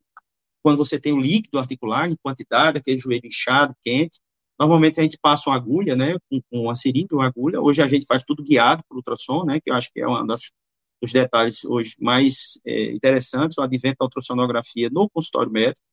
quando 0.62 0.78
você 0.78 0.98
tem 1.00 1.12
o 1.12 1.20
líquido 1.20 1.58
articular 1.58 2.08
em 2.08 2.16
quantidade, 2.22 2.78
aquele 2.78 2.98
joelho 2.98 3.26
inchado, 3.26 3.74
quente, 3.82 4.20
Normalmente 4.62 5.00
a 5.00 5.02
gente 5.02 5.18
passa 5.20 5.50
uma 5.50 5.56
agulha, 5.56 5.96
né, 5.96 6.16
com, 6.30 6.40
com 6.48 6.60
uma 6.62 6.74
seringa, 6.76 7.16
uma 7.16 7.26
agulha. 7.26 7.60
Hoje 7.60 7.82
a 7.82 7.88
gente 7.88 8.06
faz 8.06 8.22
tudo 8.22 8.44
guiado 8.44 8.82
por 8.88 8.96
ultrassom, 8.96 9.44
né, 9.44 9.58
que 9.60 9.68
eu 9.68 9.74
acho 9.74 9.90
que 9.92 10.00
é 10.00 10.06
um 10.06 10.14
dos 11.02 11.12
detalhes 11.12 11.64
hoje 11.64 11.96
mais 12.00 12.60
é, 12.64 12.92
interessantes, 12.92 13.58
o 13.58 13.62
advento 13.62 13.96
da 13.98 14.04
ultrassonografia 14.04 14.88
no 14.88 15.10
consultório 15.10 15.50
médico. 15.50 15.84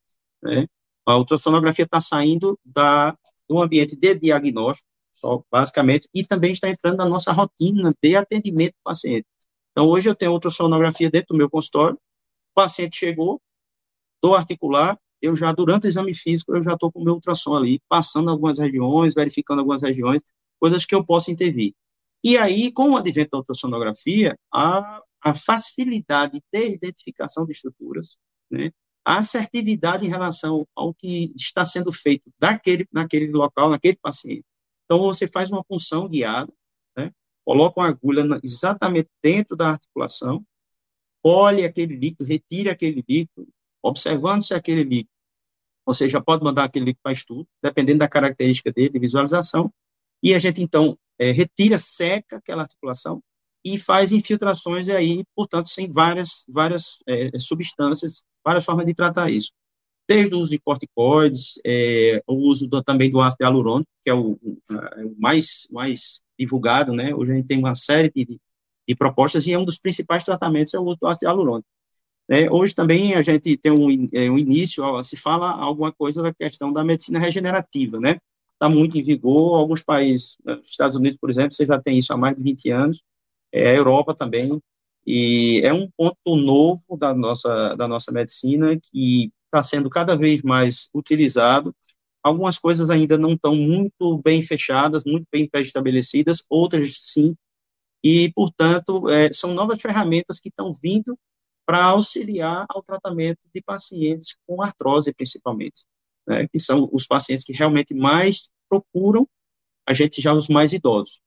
Né. 0.43 0.67
A 1.05 1.17
ultrassonografia 1.17 1.85
está 1.85 1.99
saindo 1.99 2.57
da, 2.63 3.17
do 3.49 3.59
ambiente 3.59 3.95
de 3.95 4.13
diagnóstico, 4.13 4.87
só 5.11 5.43
basicamente, 5.51 6.07
e 6.13 6.23
também 6.23 6.51
está 6.53 6.69
entrando 6.69 6.97
na 6.97 7.05
nossa 7.07 7.31
rotina 7.31 7.91
de 8.01 8.15
atendimento 8.15 8.73
do 8.73 8.83
paciente. 8.83 9.25
Então, 9.71 9.87
hoje 9.87 10.07
eu 10.07 10.15
tenho 10.15 10.31
ultrassonografia 10.31 11.09
dentro 11.09 11.29
do 11.29 11.37
meu 11.37 11.49
consultório, 11.49 11.95
o 11.95 12.53
paciente 12.53 12.97
chegou, 12.97 13.41
dor 14.21 14.35
articular, 14.35 14.99
eu 15.21 15.35
já, 15.35 15.51
durante 15.51 15.87
o 15.87 15.89
exame 15.89 16.13
físico, 16.13 16.55
eu 16.55 16.61
já 16.61 16.73
estou 16.73 16.91
com 16.91 17.01
o 17.01 17.03
meu 17.03 17.15
ultrassom 17.15 17.55
ali, 17.55 17.81
passando 17.89 18.29
algumas 18.29 18.59
regiões, 18.59 19.13
verificando 19.13 19.59
algumas 19.59 19.81
regiões, 19.81 20.21
coisas 20.59 20.85
que 20.85 20.93
eu 20.93 21.03
posso 21.03 21.31
intervir. 21.31 21.73
E 22.23 22.37
aí, 22.37 22.71
com 22.71 22.91
o 22.91 22.97
advento 22.97 23.31
da 23.31 23.37
ultrassonografia, 23.37 24.37
a, 24.53 25.01
a 25.21 25.33
facilidade 25.33 26.41
de 26.51 26.67
identificação 26.67 27.45
de 27.45 27.51
estruturas, 27.51 28.17
né, 28.51 28.71
a 29.05 29.19
assertividade 29.19 30.05
em 30.05 30.09
relação 30.09 30.67
ao 30.75 30.93
que 30.93 31.31
está 31.35 31.65
sendo 31.65 31.91
feito 31.91 32.29
daquele, 32.37 32.87
naquele 32.91 33.31
local, 33.31 33.69
naquele 33.69 33.97
paciente. 34.01 34.45
Então, 34.85 34.99
você 34.99 35.27
faz 35.27 35.49
uma 35.49 35.63
punção 35.63 36.09
guiada, 36.09 36.51
né, 36.97 37.11
coloca 37.45 37.79
uma 37.79 37.87
agulha 37.87 38.23
exatamente 38.43 39.09
dentro 39.23 39.55
da 39.55 39.69
articulação, 39.69 40.45
colhe 41.21 41.63
aquele 41.63 41.95
líquido, 41.95 42.25
retire 42.25 42.69
aquele 42.69 43.03
líquido, 43.07 43.47
observando 43.81 44.43
se 44.43 44.53
aquele 44.53 44.83
líquido, 44.83 45.09
você 45.85 46.07
já 46.07 46.21
pode 46.21 46.43
mandar 46.43 46.65
aquele 46.65 46.85
líquido 46.85 47.01
para 47.01 47.13
estudo, 47.13 47.47
dependendo 47.63 47.99
da 47.99 48.07
característica 48.07 48.71
dele, 48.71 48.89
de 48.89 48.99
visualização, 48.99 49.73
e 50.21 50.35
a 50.35 50.39
gente, 50.39 50.61
então, 50.61 50.97
é, 51.19 51.31
retira, 51.31 51.77
seca 51.77 52.37
aquela 52.37 52.63
articulação, 52.63 53.21
e 53.63 53.77
faz 53.77 54.11
infiltrações 54.11 54.87
e 54.87 54.91
aí, 54.91 55.23
portanto, 55.35 55.67
sem 55.67 55.91
várias, 55.91 56.45
várias 56.47 56.99
é, 57.07 57.37
substâncias, 57.37 58.23
várias 58.43 58.63
formas 58.63 58.85
de 58.85 58.93
tratar 58.93 59.29
isso. 59.29 59.51
Desde 60.07 60.33
o 60.33 60.39
uso 60.39 60.51
de 60.51 60.59
corticoides, 60.59 61.59
é, 61.65 62.21
o 62.25 62.35
uso 62.35 62.67
do, 62.67 62.81
também 62.81 63.11
do 63.11 63.21
ácido 63.21 63.43
hialurônico, 63.43 63.89
que 64.03 64.09
é 64.09 64.13
o, 64.13 64.31
o, 64.41 64.57
o, 64.69 65.15
mais, 65.19 65.67
mais 65.71 66.21
divulgado, 66.37 66.93
né? 66.93 67.13
Hoje 67.13 67.31
a 67.31 67.35
gente 67.35 67.47
tem 67.47 67.59
uma 67.59 67.75
série 67.75 68.09
de, 68.15 68.39
de 68.87 68.95
propostas 68.95 69.45
e 69.45 69.53
é 69.53 69.59
um 69.59 69.65
dos 69.65 69.77
principais 69.77 70.23
tratamentos 70.23 70.73
é 70.73 70.79
o 70.79 70.83
uso 70.83 70.97
do 70.99 71.07
ácido 71.07 71.25
hialurônico. 71.27 71.67
É, 72.31 72.49
hoje 72.49 72.73
também 72.73 73.13
a 73.15 73.21
gente 73.21 73.57
tem 73.57 73.71
um, 73.71 74.07
é, 74.13 74.29
um 74.29 74.37
início, 74.37 74.83
se 75.03 75.17
fala 75.17 75.51
alguma 75.51 75.91
coisa 75.91 76.21
da 76.21 76.33
questão 76.33 76.71
da 76.71 76.83
medicina 76.83 77.19
regenerativa, 77.19 77.99
né? 77.99 78.17
Está 78.59 78.67
muito 78.67 78.97
em 78.97 79.01
vigor, 79.01 79.55
alguns 79.57 79.81
países, 79.81 80.37
né, 80.43 80.59
Estados 80.61 80.97
Unidos, 80.97 81.17
por 81.17 81.29
exemplo, 81.29 81.53
você 81.53 81.65
já 81.65 81.79
tem 81.79 81.97
isso 81.97 82.11
há 82.11 82.17
mais 82.17 82.35
de 82.35 82.43
20 82.43 82.69
anos, 82.69 83.01
é, 83.53 83.69
a 83.69 83.73
Europa 83.73 84.13
também, 84.13 84.61
e 85.07 85.61
é 85.63 85.71
um 85.71 85.89
ponto 85.95 86.35
novo 86.35 86.97
da 86.97 87.13
nossa, 87.15 87.73
da 87.75 87.87
nossa 87.87 88.11
medicina 88.11 88.77
que 88.77 89.31
está 89.45 89.63
sendo 89.63 89.89
cada 89.89 90.15
vez 90.15 90.41
mais 90.41 90.89
utilizado. 90.93 91.73
Algumas 92.21 92.59
coisas 92.59 92.89
ainda 92.89 93.17
não 93.17 93.31
estão 93.31 93.55
muito 93.55 94.21
bem 94.23 94.41
fechadas, 94.41 95.05
muito 95.05 95.25
bem 95.31 95.49
estabelecidas, 95.53 96.43
outras 96.49 96.99
sim, 97.07 97.35
e, 98.03 98.29
portanto, 98.33 99.09
é, 99.09 99.31
são 99.31 99.53
novas 99.53 99.81
ferramentas 99.81 100.37
que 100.37 100.49
estão 100.49 100.71
vindo 100.73 101.17
para 101.65 101.83
auxiliar 101.83 102.65
ao 102.69 102.83
tratamento 102.83 103.47
de 103.53 103.61
pacientes 103.61 104.35
com 104.45 104.61
artrose, 104.61 105.13
principalmente, 105.13 105.85
né, 106.29 106.47
que 106.47 106.59
são 106.59 106.87
os 106.93 107.05
pacientes 107.05 107.43
que 107.43 107.51
realmente 107.51 107.93
mais 107.93 108.51
procuram 108.69 109.27
a 109.85 109.93
gente 109.93 110.21
já 110.21 110.33
os 110.33 110.47
mais 110.47 110.71
idosos. 110.71 111.19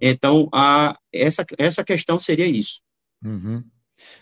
Então, 0.00 0.48
a, 0.52 0.96
essa, 1.10 1.44
essa 1.56 1.82
questão 1.82 2.18
seria 2.18 2.46
isso. 2.46 2.82
Uhum. 3.24 3.64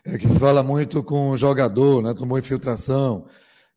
É 0.04 0.16
que 0.16 0.28
se 0.28 0.38
fala 0.38 0.62
muito 0.62 1.02
com 1.02 1.30
o 1.30 1.36
jogador, 1.36 2.00
né? 2.00 2.14
Tomou 2.14 2.38
infiltração. 2.38 3.26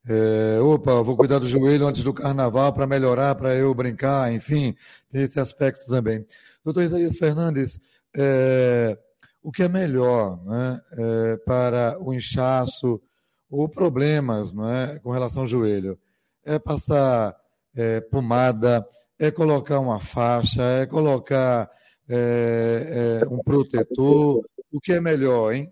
É, 0.07 0.59
opa, 0.61 1.01
vou 1.01 1.17
cuidar 1.17 1.39
do 1.39 1.49
joelho 1.49 1.87
antes 1.87 2.03
do 2.03 2.13
carnaval 2.13 2.71
para 2.71 2.87
melhorar, 2.87 3.35
para 3.35 3.55
eu 3.55 3.73
brincar, 3.73 4.31
enfim, 4.31 4.73
tem 5.09 5.23
esse 5.23 5.37
aspecto 5.37 5.85
também. 5.87 6.25
Doutor 6.63 6.83
Isaías 6.83 7.17
Fernandes, 7.17 7.77
é, 8.15 8.97
o 9.43 9.51
que 9.51 9.63
é 9.63 9.67
melhor 9.67 10.41
né, 10.45 10.81
é, 10.93 11.37
para 11.37 11.97
o 11.99 12.13
inchaço 12.13 13.01
ou 13.49 13.67
problemas 13.67 14.53
né, 14.53 14.97
com 15.03 15.11
relação 15.11 15.41
ao 15.41 15.47
joelho? 15.47 15.99
É 16.47 16.57
passar 16.57 17.35
é, 17.75 17.99
pomada, 17.99 18.87
é 19.19 19.29
colocar 19.29 19.79
uma 19.79 19.99
faixa, 19.99 20.63
é 20.63 20.85
colocar 20.85 21.69
é, 22.07 23.21
é, 23.21 23.27
um 23.27 23.43
protetor. 23.43 24.45
O 24.71 24.79
que 24.79 24.93
é 24.93 25.01
melhor, 25.01 25.53
hein? 25.53 25.71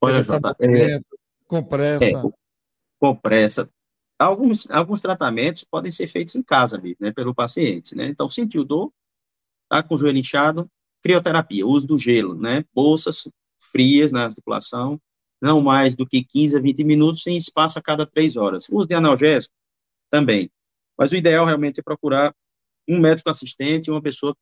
Olha, 0.00 0.22
Jota, 0.22 0.56
é, 0.60 1.00
compressa. 1.46 2.04
É, 2.04 2.12
compressa. 2.98 3.70
Alguns, 4.18 4.68
alguns 4.68 5.00
tratamentos 5.00 5.64
podem 5.64 5.92
ser 5.92 6.08
feitos 6.08 6.34
em 6.34 6.42
casa 6.42 6.76
mesmo, 6.76 6.96
né, 7.00 7.12
pelo 7.12 7.34
paciente, 7.34 7.94
né? 7.94 8.06
Então, 8.08 8.28
sentiu 8.28 8.64
dor, 8.64 8.92
tá 9.68 9.80
com 9.80 9.94
o 9.94 9.98
joelho 9.98 10.18
inchado, 10.18 10.68
crioterapia, 11.02 11.64
uso 11.64 11.86
do 11.86 11.96
gelo, 11.96 12.34
né? 12.34 12.64
Bolsas 12.74 13.28
frias 13.58 14.10
na 14.10 14.24
articulação, 14.24 15.00
não 15.40 15.60
mais 15.60 15.94
do 15.94 16.06
que 16.06 16.24
15 16.24 16.56
a 16.56 16.60
20 16.60 16.82
minutos, 16.82 17.26
em 17.26 17.36
espaço 17.36 17.78
a 17.78 17.82
cada 17.82 18.04
três 18.04 18.36
horas. 18.36 18.68
Uso 18.68 18.88
de 18.88 18.94
analgésico 18.94 19.54
também. 20.10 20.50
Mas 20.96 21.12
o 21.12 21.16
ideal 21.16 21.46
realmente 21.46 21.80
é 21.80 21.82
procurar 21.82 22.34
um 22.88 22.98
médico 22.98 23.30
assistente, 23.30 23.90
uma 23.90 24.02
pessoa 24.02 24.34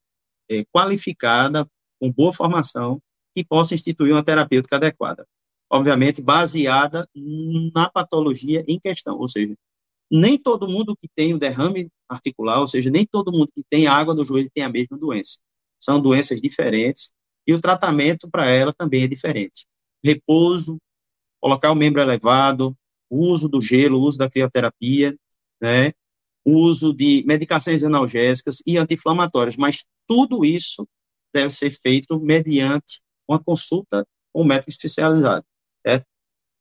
é, 0.51 0.65
qualificada, 0.73 1.69
com 2.01 2.13
boa 2.13 2.33
formação, 2.33 3.01
que 3.35 3.45
possa 3.45 3.75
instituir 3.75 4.13
uma 4.13 4.25
terapêutica 4.25 4.77
adequada. 4.77 5.27
Obviamente, 5.71 6.23
baseada 6.23 7.09
na 7.75 7.91
patologia 7.91 8.65
em 8.69 8.79
questão, 8.79 9.19
ou 9.19 9.29
seja, 9.29 9.55
nem 10.11 10.39
todo 10.39 10.69
mundo 10.69 10.97
que 10.97 11.09
tem 11.15 11.35
o 11.35 11.39
derrame 11.39 11.91
articular, 12.09 12.61
ou 12.61 12.69
seja, 12.69 12.89
nem 12.91 13.05
todo 13.05 13.33
mundo 13.33 13.51
que 13.55 13.65
tem 13.69 13.87
água 13.87 14.15
no 14.15 14.25
joelho 14.25 14.51
tem 14.55 14.63
a 14.63 14.69
mesma 14.69 14.97
doença. 14.97 15.41
São 15.79 16.01
doenças 16.01 16.41
diferentes 16.41 17.13
e 17.47 17.53
o 17.53 17.61
tratamento 17.61 18.31
para 18.31 18.47
ela 18.47 18.73
também 18.73 19.03
é 19.03 19.07
diferente. 19.09 19.67
Repouso, 20.05 20.79
colocar 21.41 21.73
o 21.73 21.75
membro 21.75 22.01
elevado, 22.01 22.77
uso 23.11 23.49
do 23.49 23.61
gelo, 23.61 24.01
uso 24.01 24.19
da 24.19 24.31
crioterapia, 24.31 25.17
né, 25.61 25.93
uso 26.45 26.93
de 26.95 27.25
medicações 27.27 27.83
analgésicas 27.83 28.63
e 28.67 28.79
anti-inflamatórias, 28.79 29.57
mas 29.57 29.85
tudo 30.07 30.45
isso 30.45 30.87
deve 31.35 31.51
ser 31.51 31.71
feito 31.71 32.19
mediante 32.21 33.03
uma 33.29 33.43
consulta 33.43 34.07
com 34.33 34.43
um 34.43 34.47
médico 34.47 34.71
especializado, 34.71 35.45
certo? 35.85 36.07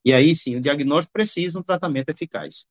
E 0.03 0.13
aí 0.13 0.35
sim, 0.35 0.55
o 0.55 0.61
diagnóstico 0.61 1.13
precisa 1.13 1.59
um 1.59 1.63
tratamento 1.63 2.09
eficaz. 2.09 2.65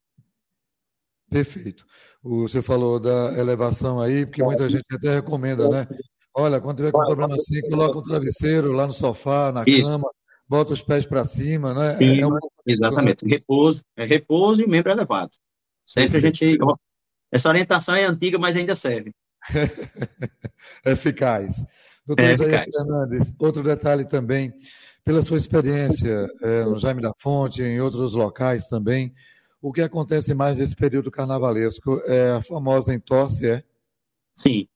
Perfeito. 1.30 1.86
Você 2.22 2.62
falou 2.62 3.00
da 3.00 3.32
elevação 3.38 4.00
aí, 4.00 4.24
porque 4.26 4.42
muita 4.42 4.68
gente 4.68 4.84
até 4.92 5.16
recomenda, 5.16 5.68
né? 5.68 5.86
Olha, 6.36 6.60
quando 6.60 6.78
tiver 6.78 6.92
com 6.92 7.00
um 7.00 7.06
problema 7.06 7.34
assim, 7.34 7.60
coloca 7.62 7.98
um 7.98 8.02
travesseiro 8.02 8.72
lá 8.72 8.86
no 8.86 8.92
sofá, 8.92 9.52
na 9.52 9.64
Isso. 9.66 9.90
cama, 9.90 10.10
bota 10.48 10.72
os 10.72 10.82
pés 10.82 11.06
para 11.06 11.24
cima, 11.24 11.72
né? 11.72 11.96
Sim, 11.96 12.20
é 12.20 12.26
um 12.26 12.38
exatamente. 12.66 13.24
Repouso, 13.26 13.82
é 13.96 14.04
repouso 14.04 14.62
e 14.62 14.66
membro 14.66 14.90
elevado. 14.90 15.30
Sempre 15.84 16.18
a 16.18 16.20
gente. 16.20 16.58
Essa 17.30 17.48
orientação 17.48 17.94
é 17.94 18.04
antiga, 18.04 18.38
mas 18.38 18.56
ainda 18.56 18.74
serve. 18.74 19.12
eficaz. 20.84 21.64
Doutor 22.06 22.24
é 22.24 22.36
Fernandes, 22.36 23.32
outro 23.38 23.62
detalhe 23.62 24.04
também, 24.04 24.52
pela 25.04 25.22
sua 25.22 25.38
experiência 25.38 26.28
é, 26.42 26.64
no 26.64 26.78
Jaime 26.78 27.00
da 27.00 27.12
Fonte, 27.18 27.62
em 27.62 27.80
outros 27.80 28.14
locais 28.14 28.68
também, 28.68 29.14
o 29.60 29.72
que 29.72 29.80
acontece 29.80 30.34
mais 30.34 30.58
nesse 30.58 30.76
período 30.76 31.10
carnavalesco 31.10 31.98
é 32.06 32.32
a 32.32 32.42
famosa 32.42 32.92
entorse, 32.92 33.48
é? 33.48 33.64
Sim. 34.32 34.68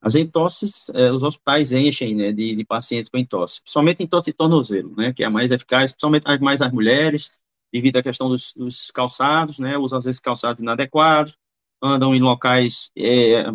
As 0.00 0.14
entosses, 0.14 0.88
é, 0.94 1.10
os 1.10 1.22
hospitais 1.22 1.72
enchem 1.72 2.14
né, 2.14 2.32
de, 2.32 2.56
de, 2.56 2.64
pacientes 2.64 3.10
com 3.10 3.18
entosse, 3.18 3.60
principalmente 3.60 4.02
entosse 4.02 4.30
de 4.30 4.36
tornozelo, 4.36 4.94
né, 4.96 5.12
que 5.12 5.22
é 5.22 5.26
a 5.26 5.30
mais 5.30 5.50
eficaz, 5.50 5.92
principalmente 5.92 6.24
mais 6.40 6.62
as 6.62 6.72
mulheres, 6.72 7.30
devido 7.74 7.96
à 7.96 8.02
questão 8.04 8.28
dos, 8.28 8.54
dos 8.54 8.92
calçados, 8.92 9.58
né, 9.58 9.76
usam 9.76 9.98
às 9.98 10.04
vezes 10.04 10.20
calçados 10.20 10.60
inadequados, 10.60 11.36
andam 11.82 12.14
em 12.14 12.20
locais, 12.20 12.92
é, 12.96 13.46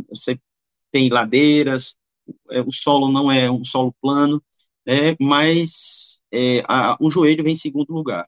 tem 0.92 1.08
ladeiras, 1.08 1.98
é, 2.52 2.60
o 2.60 2.70
solo 2.70 3.10
não 3.10 3.32
é 3.32 3.50
um 3.50 3.64
solo 3.64 3.96
plano, 4.02 4.44
né, 4.86 5.16
mas 5.18 6.22
é, 6.34 6.62
a, 6.68 6.98
o 7.00 7.10
joelho 7.10 7.46
vem 7.46 7.54
em 7.54 7.56
segundo 7.56 7.94
lugar. 7.94 8.28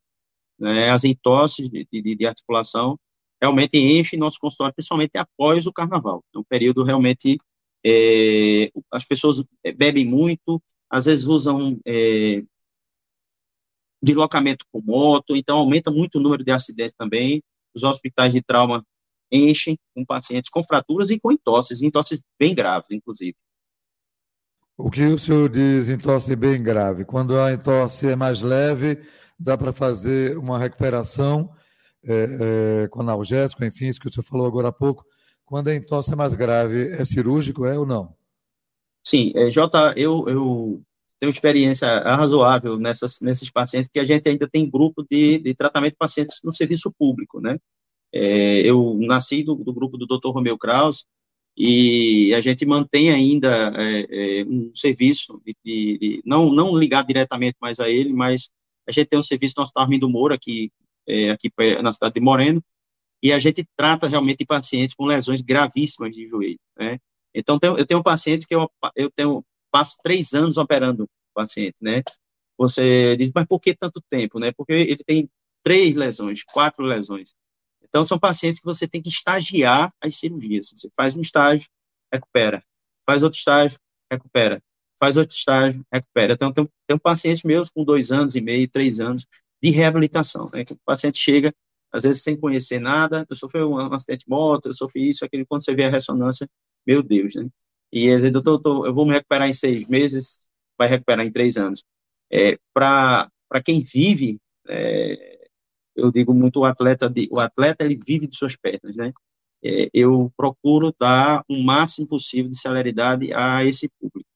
Né, 0.58 0.90
as 0.90 1.04
entosses 1.04 1.70
de, 1.70 1.86
de, 1.92 2.16
de 2.16 2.26
articulação 2.26 2.98
realmente 3.42 3.78
enchem 3.78 4.18
nosso 4.18 4.40
consultório, 4.40 4.74
principalmente 4.74 5.18
após 5.18 5.68
o 5.68 5.74
carnaval. 5.74 6.24
É 6.34 6.40
um 6.40 6.44
período 6.44 6.84
realmente 6.84 7.38
é, 7.86 8.72
as 8.90 9.04
pessoas 9.04 9.44
bebem 9.76 10.06
muito, 10.06 10.62
às 10.90 11.04
vezes 11.04 11.26
usam 11.26 11.78
é, 11.86 12.44
deslocamento 14.02 14.66
com 14.72 14.82
moto, 14.82 15.36
então 15.36 15.60
aumenta 15.60 15.92
muito 15.92 16.18
o 16.18 16.22
número 16.22 16.44
de 16.44 16.52
acidentes 16.52 16.96
também. 16.98 17.44
Os 17.74 17.84
hospitais 17.84 18.34
de 18.34 18.42
trauma 18.42 18.84
enchem 19.32 19.78
com 19.96 20.06
pacientes 20.06 20.50
com 20.50 20.64
fraturas 20.64 21.10
e 21.10 21.20
com 21.20 21.32
entosses, 21.32 21.82
entosses 21.82 22.22
bem 22.40 22.54
graves, 22.54 22.90
inclusive. 22.92 23.36
O 24.78 24.90
que 24.90 25.06
o 25.06 25.20
senhor 25.20 25.48
diz 25.48 25.90
entosse 25.90 26.36
bem 26.36 26.62
grave? 26.62 27.06
Quando 27.06 27.40
a 27.40 27.54
entosse 27.54 28.08
é 28.08 28.16
mais 28.16 28.42
leve, 28.42 29.00
dá 29.40 29.58
para 29.58 29.72
fazer 29.72 30.38
uma 30.38 30.58
recuperação 30.58 31.52
é, 32.04 32.84
é, 32.84 32.88
com 32.88 33.02
analgésico, 33.02 33.64
enfim, 33.64 33.88
isso 33.88 34.00
que 34.00 34.08
o 34.08 34.14
senhor 34.14 34.24
falou 34.24 34.48
agora 34.48 34.70
há 34.70 34.72
pouco, 34.72 35.06
quando 35.46 35.68
a 35.68 35.76
entorse 35.76 36.14
é 36.14 36.16
mais 36.16 36.34
grave, 36.34 36.92
é 36.92 37.04
cirúrgico, 37.04 37.66
é 37.66 37.78
ou 37.78 37.86
não? 37.86 38.16
Sim, 39.06 39.32
é, 39.36 39.52
Jota, 39.52 39.94
eu, 39.98 40.28
eu 40.30 40.82
tenho 41.22 41.30
experiência 41.30 41.88
razoável 42.00 42.80
nessas, 42.80 43.22
nesses 43.22 43.52
pacientes, 43.52 43.88
porque 43.88 44.00
a 44.00 44.06
gente 44.06 44.28
ainda 44.28 44.50
tem 44.50 44.68
grupo 44.68 45.06
de, 45.08 45.38
de 45.38 45.54
tratamento 45.54 45.92
de 45.92 45.98
pacientes 45.98 46.40
no 46.44 46.52
serviço 46.52 46.92
público, 46.98 47.40
né? 47.40 47.60
É, 48.12 48.62
eu 48.68 48.98
nasci 49.00 49.44
do, 49.44 49.54
do, 49.54 49.72
grupo 49.72 50.00
do 50.00 50.08
Dr. 50.08 50.30
Romeu 50.30 50.58
Kraus 50.58 51.06
e 51.56 52.34
a 52.34 52.42
gente 52.42 52.66
mantém 52.66 53.12
ainda 53.12 53.72
é, 53.78 54.40
é, 54.42 54.46
um 54.46 54.72
serviço, 54.74 55.40
de, 55.46 55.54
de, 55.64 55.98
de, 56.00 56.22
não, 56.26 56.52
não 56.52 56.76
ligado 56.76 57.08
diretamente 57.08 57.56
mais 57.62 57.80
a 57.80 57.88
ele, 57.88 58.12
mas 58.12 58.50
a 58.90 58.92
gente 58.92 59.08
tem 59.08 59.20
um 59.20 59.24
serviço 59.24 59.54
no 59.58 59.64
Hospital 59.64 59.84
Armindo 59.84 60.10
Moura, 60.10 60.34
aqui, 60.34 60.72
é, 61.08 61.30
aqui 61.30 61.52
na 61.84 61.94
cidade 61.94 62.16
de 62.16 62.20
Moreno, 62.20 62.64
e 63.22 63.32
a 63.32 63.38
gente 63.38 63.64
trata 63.78 64.08
realmente 64.08 64.44
pacientes 64.44 64.96
com 64.96 65.06
lesões 65.06 65.42
gravíssimas 65.42 66.16
de 66.16 66.26
joelho, 66.26 66.60
né? 66.76 66.98
Então, 67.34 67.60
eu 67.62 67.86
tenho 67.86 68.04
pacientes 68.04 68.46
que 68.46 68.54
eu, 68.54 68.70
eu 68.96 69.10
tenho, 69.10 69.46
passo 69.72 69.98
três 70.04 70.34
anos 70.34 70.58
operando 70.58 71.04
o 71.06 71.10
paciente, 71.34 71.78
né? 71.82 72.04
Você 72.58 73.16
diz, 73.18 73.32
mas 73.34 73.48
por 73.48 73.60
que 73.60 73.74
tanto 73.74 74.02
tempo, 74.10 74.40
né? 74.40 74.52
Porque 74.52 74.74
ele 74.74 75.04
tem 75.04 75.30
três 75.64 75.96
lesões, 75.96 76.44
quatro 76.44 76.84
lesões. 76.84 77.34
Então, 77.84 78.06
são 78.06 78.20
pacientes 78.20 78.60
que 78.60 78.66
você 78.66 78.88
tem 78.88 79.02
que 79.02 79.10
estagiar 79.10 79.92
as 80.02 80.16
cirurgias. 80.16 80.72
Você 80.76 80.90
faz 80.96 81.16
um 81.16 81.22
estágio, 81.22 81.68
recupera. 82.14 82.64
Faz 83.06 83.24
outro 83.24 83.38
estágio, 83.38 83.80
recupera. 84.12 84.62
faz 85.00 85.18
outro 85.18 85.36
estágio, 85.36 85.86
recupera. 85.92 86.34
Então, 86.34 86.54
tem, 86.54 86.70
tem 86.88 86.98
pacientes 86.98 87.44
meus 87.44 87.70
com 87.70 87.84
dois 87.84 88.12
anos 88.12 88.36
e 88.36 88.42
meio, 88.42 88.70
três 88.70 89.00
anos 89.00 89.26
de 89.62 89.72
reabilitação, 89.72 90.50
né? 90.54 90.64
Que 90.64 90.74
o 90.74 90.80
paciente 90.86 91.18
chega, 91.18 91.54
às 91.92 92.04
vezes, 92.04 92.24
sem 92.24 92.38
conhecer 92.40 92.80
nada, 92.80 93.26
eu 93.30 93.36
sofri 93.36 93.64
um 93.64 93.78
acidente 93.94 94.26
de 94.26 94.30
moto, 94.30 94.68
eu 94.68 94.74
sofri 94.74 95.10
isso, 95.10 95.26
aquele, 95.26 95.46
quando 95.46 95.64
você 95.64 95.74
vê 95.76 95.86
a 95.86 95.90
ressonância, 95.90 96.48
meu 96.86 97.02
Deus, 97.04 97.36
né? 97.36 97.50
E 97.92 98.10
às 98.10 98.22
vezes, 98.22 98.32
doutor, 98.32 98.58
doutor, 98.58 98.88
eu 98.88 98.94
vou 98.94 99.06
me 99.06 99.14
recuperar 99.14 99.48
em 99.50 99.54
seis 99.54 99.88
meses, 99.88 100.46
vai 100.78 100.88
recuperar 100.88 101.26
em 101.26 101.32
três 101.32 101.58
anos. 101.58 101.84
É, 102.32 102.58
Para 102.74 103.30
quem 103.64 103.82
vive, 103.82 104.40
é, 104.68 105.48
eu 105.96 106.12
digo 106.12 106.34
muito 106.34 106.62
o 106.62 106.66
atleta, 106.66 107.10
de, 107.10 107.28
o 107.32 107.40
atleta 107.40 107.84
ele 107.84 108.00
vive 108.06 108.28
de 108.28 108.36
suas 108.38 108.56
pernas, 108.56 108.96
né? 108.96 109.12
É, 109.64 109.90
eu 109.94 110.32
procuro 110.36 110.94
dar 111.00 111.44
o 111.48 111.62
máximo 111.62 112.08
possível 112.08 112.50
de 112.50 112.58
celeridade 112.58 113.32
a 113.34 113.64
esse 113.66 113.90
público. 114.00 114.28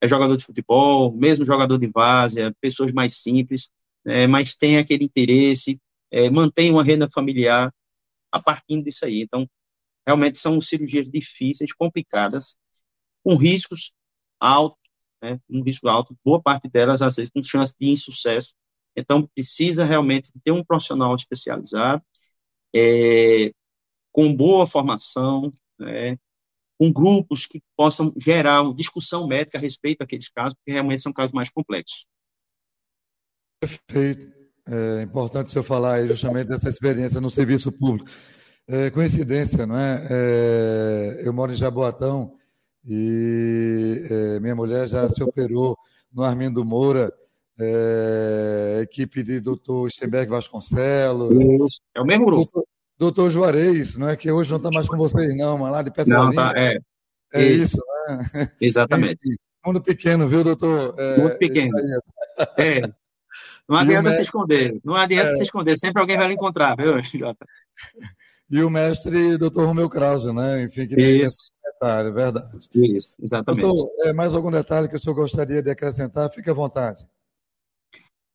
É 0.00 0.06
jogador 0.08 0.36
de 0.36 0.44
futebol, 0.44 1.12
mesmo 1.12 1.44
jogador 1.44 1.78
de 1.78 1.88
várzea, 1.88 2.54
pessoas 2.60 2.92
mais 2.92 3.16
simples, 3.16 3.70
é, 4.04 4.26
mas 4.26 4.54
tem 4.54 4.78
aquele 4.78 5.04
interesse, 5.04 5.80
é, 6.10 6.28
mantém 6.28 6.70
uma 6.70 6.84
renda 6.84 7.08
familiar 7.08 7.72
a 8.32 8.40
partir 8.42 8.78
disso 8.78 9.04
aí. 9.04 9.22
Então, 9.22 9.48
realmente 10.06 10.38
são 10.38 10.60
cirurgias 10.60 11.10
difíceis, 11.10 11.72
complicadas, 11.72 12.58
com 13.24 13.36
riscos 13.36 13.92
altos, 14.40 14.78
né, 15.22 15.40
um 15.48 15.62
risco 15.62 15.88
alto, 15.88 16.16
boa 16.24 16.42
parte 16.42 16.68
delas, 16.68 17.00
às 17.00 17.16
vezes, 17.16 17.30
com 17.30 17.42
chance 17.42 17.74
de 17.78 17.90
insucesso. 17.90 18.54
Então, 18.96 19.26
precisa 19.34 19.84
realmente 19.84 20.30
ter 20.44 20.50
um 20.50 20.64
profissional 20.64 21.14
especializado, 21.14 22.02
é, 22.74 23.52
com 24.10 24.34
boa 24.34 24.66
formação, 24.66 25.50
né, 25.78 26.18
com 26.78 26.92
grupos 26.92 27.46
que 27.46 27.62
possam 27.76 28.12
gerar 28.18 28.62
uma 28.62 28.74
discussão 28.74 29.26
médica 29.26 29.56
a 29.56 29.60
respeito 29.60 29.98
daqueles 30.00 30.28
casos, 30.28 30.54
porque 30.54 30.72
realmente 30.72 31.02
são 31.02 31.12
casos 31.12 31.32
mais 31.32 31.48
complexos. 31.48 32.06
Perfeito. 33.60 34.42
É 34.66 35.02
importante 35.02 35.48
o 35.48 35.50
senhor 35.50 35.64
falar 35.64 36.02
justamente 36.02 36.48
dessa 36.48 36.68
experiência 36.68 37.20
no 37.20 37.30
serviço 37.30 37.70
público. 37.72 38.10
É, 38.68 38.90
coincidência, 38.90 39.66
não 39.66 39.76
é? 39.76 40.06
é? 40.10 41.22
Eu 41.24 41.32
moro 41.32 41.52
em 41.52 41.56
Jaboatão 41.56 42.36
e 42.86 44.06
é, 44.10 44.40
minha 44.40 44.54
mulher 44.54 44.88
já 44.88 45.08
se 45.08 45.22
operou 45.22 45.76
no 46.12 46.22
Armindo 46.22 46.64
Moura, 46.64 47.12
é, 47.58 48.80
equipe 48.82 49.22
de 49.22 49.40
doutor 49.40 49.90
Stenberg 49.90 50.30
Vasconcelos. 50.30 51.80
É 51.94 52.00
o 52.00 52.04
mesmo 52.04 52.24
grupo. 52.24 52.42
Doutor, 52.44 52.64
doutor 52.98 53.30
Juarez, 53.30 53.96
não 53.96 54.08
é 54.08 54.16
que 54.16 54.30
hoje 54.30 54.50
não 54.50 54.58
está 54.58 54.70
mais 54.70 54.88
com 54.88 54.96
vocês, 54.96 55.36
não, 55.36 55.58
mas 55.58 55.72
lá 55.72 55.82
de 55.82 55.90
Petrolina. 55.90 56.24
Não, 56.24 56.34
tá, 56.34 56.52
é. 56.56 56.78
É 57.34 57.44
isso, 57.44 57.76
isso 57.76 58.34
né? 58.34 58.48
Exatamente. 58.60 59.36
Mundo 59.64 59.80
pequeno, 59.80 60.28
viu, 60.28 60.42
doutor? 60.42 60.94
É, 60.98 61.18
Muito 61.18 61.38
pequeno. 61.38 61.70
É. 62.58 62.80
Não 63.68 63.78
adianta 63.78 64.02
mestre... 64.02 64.16
se 64.16 64.28
esconder. 64.28 64.80
Não 64.84 64.94
adianta 64.94 65.30
é... 65.30 65.32
se 65.34 65.42
esconder. 65.44 65.78
Sempre 65.78 66.00
alguém 66.00 66.16
vai 66.16 66.26
lhe 66.26 66.34
encontrar, 66.34 66.74
viu, 66.76 67.00
Jota? 67.18 67.46
E 68.50 68.62
o 68.62 68.68
mestre, 68.68 69.38
doutor 69.38 69.66
Romeu 69.66 69.88
Krause, 69.88 70.32
né? 70.32 70.64
Enfim, 70.64 70.86
que 70.86 71.00
Isso. 71.00 71.52
Detalhe, 71.82 72.10
verdade. 72.12 72.68
Isso, 72.74 73.14
exatamente. 73.20 73.68
É, 74.00 74.12
mais 74.12 74.34
algum 74.34 74.50
detalhe 74.50 74.88
que 74.88 74.96
o 74.96 74.98
senhor 74.98 75.14
gostaria 75.14 75.62
de 75.62 75.70
acrescentar? 75.70 76.30
Fique 76.30 76.48
à 76.48 76.54
vontade. 76.54 77.06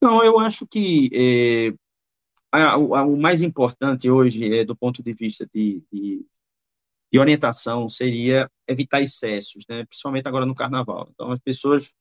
Não, 0.02 0.24
eu 0.24 0.38
acho 0.38 0.68
que 0.68 1.10
é, 1.14 1.74
a, 2.52 2.74
a, 2.74 3.04
o 3.06 3.18
mais 3.18 3.42
importante 3.42 4.10
hoje, 4.10 4.54
é, 4.54 4.66
do 4.66 4.76
ponto 4.76 5.02
de 5.02 5.14
vista 5.14 5.48
de, 5.54 5.82
de, 5.92 6.26
de, 7.12 7.20
orientação, 7.20 7.90
seria 7.90 8.50
evitar 8.68 9.02
excessos, 9.02 9.64
né? 9.70 9.86
principalmente 9.86 10.28
agora 10.28 10.46
no 10.46 10.54
carnaval. 10.54 11.08
Então, 11.12 11.32
as 11.32 11.40
pessoas 11.40 11.94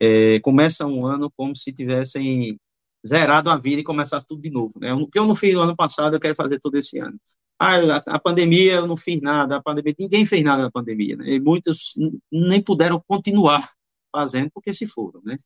é, 0.00 0.40
começam 0.40 0.92
um 0.92 1.06
ano 1.06 1.30
como 1.34 1.54
se 1.56 1.72
tivessem 1.72 2.58
zerado 3.06 3.48
a 3.48 3.56
vida 3.56 3.80
e 3.80 3.84
começasse 3.84 4.26
tudo 4.26 4.42
de 4.42 4.50
novo. 4.50 4.78
Né? 4.78 4.92
O 4.92 5.06
que 5.06 5.18
eu 5.18 5.26
não 5.26 5.34
fiz 5.34 5.54
no 5.54 5.60
ano 5.60 5.74
passado, 5.74 6.14
eu 6.14 6.20
quero 6.20 6.34
fazer 6.34 6.58
todo 6.58 6.76
esse 6.76 6.98
ano. 6.98 7.18
Ah, 7.62 7.76
a, 8.06 8.18
pandemia, 8.18 8.76
eu 8.76 8.86
não 8.86 8.96
fiz 8.96 9.20
nada, 9.20 9.56
a 9.56 9.62
pandemia, 9.62 9.94
ninguém 9.98 10.24
fez 10.24 10.42
nada 10.42 10.62
na 10.62 10.70
pandemia, 10.70 11.14
né? 11.14 11.34
E 11.34 11.38
muitos 11.38 11.94
nem 12.32 12.62
puderam 12.62 12.98
continuar 13.06 13.70
fazendo 14.10 14.50
porque 14.50 14.72
se 14.72 14.86
foram, 14.86 15.20
né? 15.22 15.36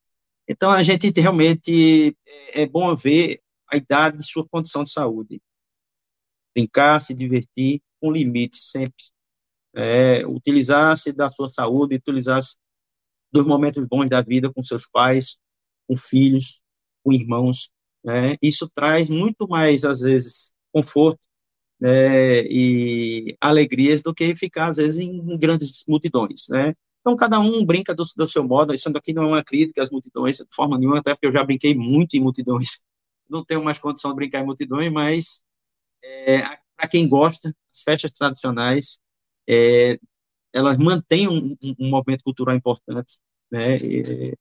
Então, 0.48 0.70
a 0.70 0.80
gente 0.84 1.10
realmente, 1.20 2.16
é, 2.24 2.62
é 2.62 2.66
bom 2.66 2.94
ver 2.94 3.40
a 3.68 3.76
idade 3.76 4.18
de 4.18 4.24
sua 4.24 4.46
condição 4.46 4.84
de 4.84 4.92
saúde. 4.92 5.42
Brincar, 6.54 7.00
se 7.00 7.12
divertir, 7.14 7.82
com 8.00 8.12
limite 8.12 8.58
sempre. 8.58 9.04
É, 9.74 10.24
utilizar-se 10.24 11.12
da 11.12 11.28
sua 11.28 11.48
saúde, 11.48 11.96
utilizar-se 11.96 12.58
dos 13.32 13.44
momentos 13.44 13.88
bons 13.88 14.08
da 14.08 14.22
vida 14.22 14.52
com 14.52 14.62
seus 14.62 14.86
pais, 14.86 15.40
com 15.88 15.96
filhos, 15.96 16.62
com 17.02 17.12
irmãos. 17.12 17.72
Né? 18.04 18.36
Isso 18.40 18.70
traz 18.72 19.08
muito 19.08 19.48
mais, 19.48 19.84
às 19.84 20.02
vezes, 20.02 20.54
conforto 20.72 21.33
né? 21.84 22.40
e 22.46 23.36
alegrias 23.38 24.00
do 24.00 24.14
que 24.14 24.34
ficar, 24.34 24.68
às 24.68 24.78
vezes, 24.78 24.98
em 24.98 25.38
grandes 25.38 25.84
multidões. 25.86 26.48
Né? 26.48 26.72
Então, 27.00 27.14
cada 27.14 27.38
um 27.38 27.62
brinca 27.62 27.94
do, 27.94 28.02
do 28.16 28.26
seu 28.26 28.42
modo. 28.42 28.72
Isso 28.72 28.88
aqui 28.88 29.12
não 29.12 29.24
é 29.24 29.26
uma 29.26 29.44
crítica 29.44 29.82
às 29.82 29.90
multidões, 29.90 30.38
de 30.38 30.46
forma 30.50 30.78
nenhuma, 30.78 31.00
até 31.00 31.14
porque 31.14 31.26
eu 31.26 31.32
já 31.32 31.44
brinquei 31.44 31.74
muito 31.74 32.14
em 32.16 32.20
multidões. 32.20 32.82
Não 33.28 33.44
tenho 33.44 33.62
mais 33.62 33.78
condição 33.78 34.10
de 34.10 34.16
brincar 34.16 34.40
em 34.40 34.46
multidões, 34.46 34.90
mas 34.92 35.44
é, 36.02 36.42
para 36.76 36.88
quem 36.88 37.08
gosta, 37.08 37.54
as 37.72 37.82
festas 37.82 38.12
tradicionais 38.12 38.98
é, 39.48 39.98
elas 40.52 40.78
mantêm 40.78 41.28
um, 41.28 41.56
um, 41.78 41.90
movimento 41.90 42.22
cultural 42.22 42.54
importante, 42.54 43.18
né? 43.50 43.76
E, 43.76 44.34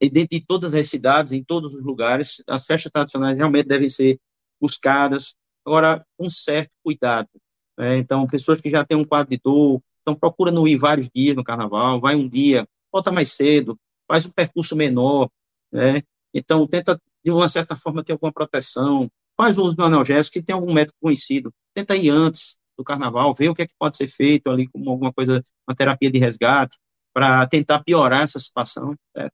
e 0.00 0.08
dentro 0.08 0.38
de 0.38 0.44
todas 0.44 0.74
as 0.74 0.88
cidades, 0.88 1.32
em 1.32 1.42
todos 1.42 1.74
os 1.74 1.84
lugares, 1.84 2.42
as 2.46 2.64
festas 2.64 2.90
tradicionais 2.90 3.36
realmente 3.36 3.66
devem 3.66 3.90
ser 3.90 4.18
buscadas, 4.60 5.36
agora 5.68 6.04
com 6.16 6.28
certo 6.28 6.70
cuidado. 6.82 7.28
Né? 7.76 7.98
Então, 7.98 8.26
pessoas 8.26 8.60
que 8.60 8.70
já 8.70 8.84
têm 8.84 8.96
um 8.96 9.04
quadro 9.04 9.30
de 9.30 9.40
dor, 9.42 9.80
então 10.02 10.14
procura 10.14 10.50
não 10.50 10.66
ir 10.66 10.76
vários 10.76 11.08
dias 11.14 11.36
no 11.36 11.44
carnaval, 11.44 12.00
vai 12.00 12.16
um 12.16 12.28
dia, 12.28 12.66
volta 12.92 13.12
mais 13.12 13.32
cedo, 13.32 13.78
faz 14.06 14.26
um 14.26 14.30
percurso 14.30 14.74
menor, 14.74 15.30
né? 15.70 16.02
Então, 16.32 16.66
tenta, 16.66 17.00
de 17.24 17.30
uma 17.30 17.48
certa 17.48 17.76
forma, 17.76 18.02
ter 18.02 18.12
alguma 18.12 18.32
proteção, 18.32 19.10
faz 19.36 19.58
o 19.58 19.62
uso 19.62 19.76
do 19.76 19.84
analgésico, 19.84 20.34
se 20.34 20.42
tem 20.42 20.54
algum 20.54 20.72
médico 20.72 20.96
conhecido, 21.00 21.52
tenta 21.74 21.94
ir 21.94 22.10
antes, 22.10 22.58
do 22.78 22.84
carnaval, 22.84 23.34
ver 23.34 23.48
o 23.48 23.54
que 23.54 23.62
é 23.62 23.66
que 23.66 23.74
pode 23.76 23.96
ser 23.96 24.06
feito 24.06 24.48
ali 24.48 24.68
como 24.68 24.88
alguma 24.88 25.12
coisa, 25.12 25.42
uma 25.68 25.74
terapia 25.74 26.10
de 26.10 26.18
resgate, 26.18 26.78
para 27.12 27.46
tentar 27.48 27.82
piorar 27.82 28.22
essa 28.22 28.38
situação. 28.38 28.94
Certo? 29.16 29.32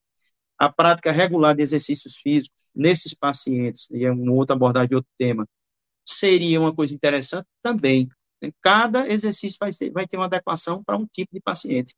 A 0.59 0.73
prática 0.73 1.13
regular 1.13 1.55
de 1.55 1.63
exercícios 1.63 2.17
físicos 2.17 2.71
nesses 2.75 3.13
pacientes, 3.13 3.89
e 3.91 4.05
é 4.05 4.11
uma 4.11 4.33
outra 4.33 4.57
abordagem 4.57 4.89
de 4.89 4.95
outro 4.95 5.11
tema, 5.17 5.47
seria 6.05 6.61
uma 6.61 6.75
coisa 6.75 6.95
interessante 6.95 7.47
também. 7.63 8.09
Cada 8.61 9.09
exercício 9.09 9.57
vai, 9.59 9.73
ser, 9.73 9.91
vai 9.91 10.07
ter 10.07 10.17
uma 10.17 10.27
adequação 10.27 10.83
para 10.85 10.97
um 10.97 11.07
tipo 11.07 11.33
de 11.33 11.41
paciente. 11.41 11.95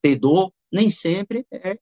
Ter 0.00 0.16
dor 0.16 0.52
nem 0.70 0.88
sempre 0.90 1.46
é 1.50 1.78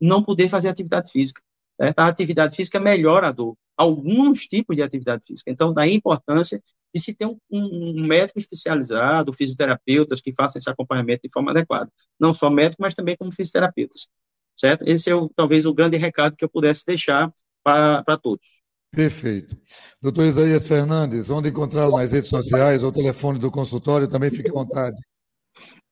não 0.00 0.22
poder 0.22 0.48
fazer 0.48 0.68
atividade 0.68 1.10
física. 1.10 1.40
Certo? 1.80 1.98
A 1.98 2.06
atividade 2.06 2.56
física 2.56 2.80
melhora 2.80 3.28
a 3.28 3.32
dor. 3.32 3.56
Alguns 3.76 4.46
tipos 4.46 4.76
de 4.76 4.82
atividade 4.82 5.26
física. 5.26 5.50
Então, 5.50 5.72
daí 5.72 5.92
a 5.92 5.94
importância 5.94 6.62
de 6.94 7.00
se 7.00 7.14
ter 7.14 7.26
um, 7.26 7.38
um, 7.50 8.06
médico 8.06 8.38
especializado, 8.38 9.32
fisioterapeutas 9.32 10.20
que 10.20 10.32
façam 10.32 10.58
esse 10.58 10.68
acompanhamento 10.68 11.22
de 11.24 11.32
forma 11.32 11.50
adequada. 11.52 11.90
Não 12.20 12.34
só 12.34 12.50
médico, 12.50 12.82
mas 12.82 12.94
também 12.94 13.16
como 13.16 13.32
fisioterapeutas. 13.32 14.08
Certo? 14.54 14.86
Esse 14.86 15.08
é 15.08 15.14
o, 15.14 15.30
talvez 15.30 15.64
o 15.64 15.72
grande 15.72 15.96
recado 15.96 16.36
que 16.36 16.44
eu 16.44 16.48
pudesse 16.48 16.84
deixar 16.84 17.32
para 17.64 18.18
todos. 18.20 18.61
Perfeito. 18.94 19.56
Doutor 20.02 20.26
Isaías 20.26 20.66
Fernandes, 20.66 21.30
onde 21.30 21.48
encontrá-lo 21.48 21.96
nas 21.96 22.12
redes 22.12 22.28
sociais 22.28 22.82
ou 22.82 22.92
telefone 22.92 23.38
do 23.38 23.50
consultório, 23.50 24.06
também 24.06 24.30
fique 24.30 24.50
à 24.50 24.52
vontade. 24.52 24.96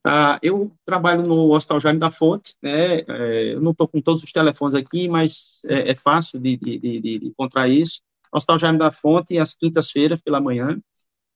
Ah, 0.06 0.38
eu 0.42 0.70
trabalho 0.84 1.26
no 1.26 1.54
Hospital 1.54 1.80
Jaime 1.80 1.98
da 1.98 2.10
Fonte, 2.10 2.54
né? 2.62 3.00
É, 3.00 3.54
eu 3.54 3.60
não 3.60 3.72
estou 3.72 3.88
com 3.88 4.02
todos 4.02 4.22
os 4.22 4.32
telefones 4.32 4.74
aqui, 4.74 5.08
mas 5.08 5.60
é, 5.66 5.92
é 5.92 5.94
fácil 5.94 6.38
de, 6.38 6.58
de, 6.58 6.78
de, 6.78 7.00
de, 7.00 7.26
encontrar 7.26 7.68
isso. 7.68 8.02
Hospital 8.32 8.58
Jaime 8.58 8.78
da 8.78 8.92
Fonte, 8.92 9.38
às 9.38 9.54
quintas-feiras 9.54 10.20
pela 10.20 10.40
manhã, 10.40 10.78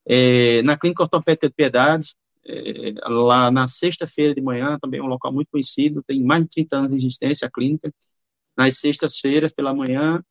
é, 0.06 0.62
na 0.62 0.78
Clínica 0.78 1.02
Ortopédica 1.02 1.48
de 1.48 1.54
Piedade, 1.54 2.14
é, 2.46 2.94
lá 3.08 3.50
na 3.50 3.66
sexta-feira 3.68 4.34
de 4.34 4.40
manhã, 4.42 4.78
também 4.80 5.00
é 5.00 5.02
um 5.02 5.06
local 5.06 5.32
muito 5.32 5.48
conhecido, 5.50 6.02
tem 6.02 6.22
mais 6.22 6.42
de 6.44 6.50
30 6.50 6.76
anos 6.76 6.92
de 6.92 6.98
existência 6.98 7.48
a 7.48 7.50
clínica, 7.50 7.92
nas 8.56 8.78
sextas-feiras 8.78 9.52
pela 9.52 9.74
manhã, 9.74 10.22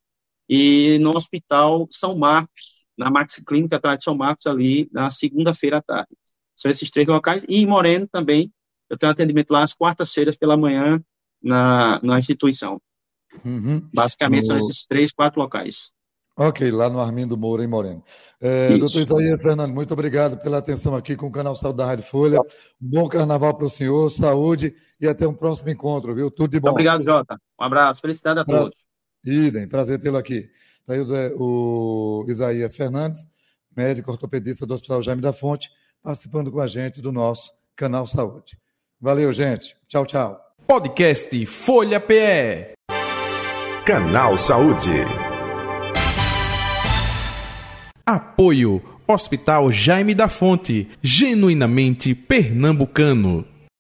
e 0.56 1.00
no 1.00 1.16
Hospital 1.16 1.88
São 1.90 2.16
Marcos, 2.16 2.86
na 2.96 3.10
Maxi 3.10 3.44
Clínica 3.44 3.78
atrás 3.78 3.98
de 3.98 4.04
São 4.04 4.14
Marcos, 4.14 4.46
ali, 4.46 4.88
na 4.94 5.10
segunda-feira 5.10 5.78
à 5.78 5.82
tarde. 5.82 6.12
São 6.56 6.70
esses 6.70 6.92
três 6.92 7.08
locais, 7.08 7.44
e 7.50 7.64
em 7.64 7.66
Moreno 7.66 8.08
também, 8.08 8.54
eu 8.88 8.96
tenho 8.96 9.12
atendimento 9.12 9.50
lá 9.50 9.64
às 9.64 9.74
quartas-feiras 9.74 10.36
pela 10.38 10.56
manhã, 10.56 11.04
na, 11.42 12.00
na 12.04 12.20
instituição. 12.20 12.80
Uhum. 13.44 13.90
Basicamente, 13.92 14.42
no... 14.42 14.48
são 14.48 14.58
esses 14.58 14.86
três, 14.86 15.12
quatro 15.12 15.42
locais. 15.42 15.92
Ok, 16.38 16.70
lá 16.70 16.88
no 16.88 17.00
Armindo 17.00 17.36
Moura, 17.36 17.64
em 17.64 17.68
Moreno. 17.68 18.04
É, 18.40 18.78
doutor 18.78 19.02
Isaías 19.02 19.42
Fernando, 19.42 19.74
muito 19.74 19.92
obrigado 19.92 20.38
pela 20.38 20.60
atenção 20.60 20.96
aqui 20.96 21.16
com 21.16 21.28
o 21.28 21.32
canal 21.32 21.56
Saúde 21.56 21.78
da 21.78 21.86
Rádio 21.88 22.06
Folha. 22.06 22.38
bom 22.80 23.08
carnaval 23.08 23.56
para 23.56 23.66
o 23.66 23.70
senhor, 23.70 24.08
saúde 24.12 24.76
e 25.02 25.08
até 25.08 25.28
um 25.28 25.34
próximo 25.34 25.72
encontro, 25.72 26.14
viu? 26.14 26.30
Tudo 26.30 26.52
de 26.52 26.60
bom. 26.60 26.70
obrigado, 26.70 27.04
Jota. 27.04 27.40
Um 27.60 27.64
abraço, 27.64 28.02
felicidade 28.02 28.40
a 28.40 28.46
todos. 28.46 28.93
Idem, 29.26 29.68
prazer 29.68 30.00
tê-lo 30.00 30.18
aqui. 30.18 30.50
Está 30.82 30.94
aí 30.94 31.00
o, 31.00 32.26
o 32.26 32.26
Isaías 32.30 32.76
Fernandes, 32.76 33.20
médico 33.76 34.12
ortopedista 34.12 34.66
do 34.66 34.74
Hospital 34.74 35.02
Jaime 35.02 35.22
da 35.22 35.32
Fonte, 35.32 35.70
participando 36.02 36.52
com 36.52 36.60
a 36.60 36.68
gente 36.68 37.02
do 37.02 37.12
nosso 37.12 37.52
canal 37.76 38.06
Saúde. 38.06 38.58
Valeu, 39.00 39.32
gente. 39.32 39.76
Tchau, 39.88 40.06
tchau. 40.06 40.40
Podcast 40.68 41.46
Folha 41.46 42.00
PE. 42.00 42.74
Canal 43.86 44.38
Saúde. 44.38 44.92
Apoio 48.06 48.82
Hospital 49.08 49.72
Jaime 49.72 50.14
da 50.14 50.28
Fonte, 50.28 50.90
genuinamente 51.02 52.14
pernambucano. 52.14 53.53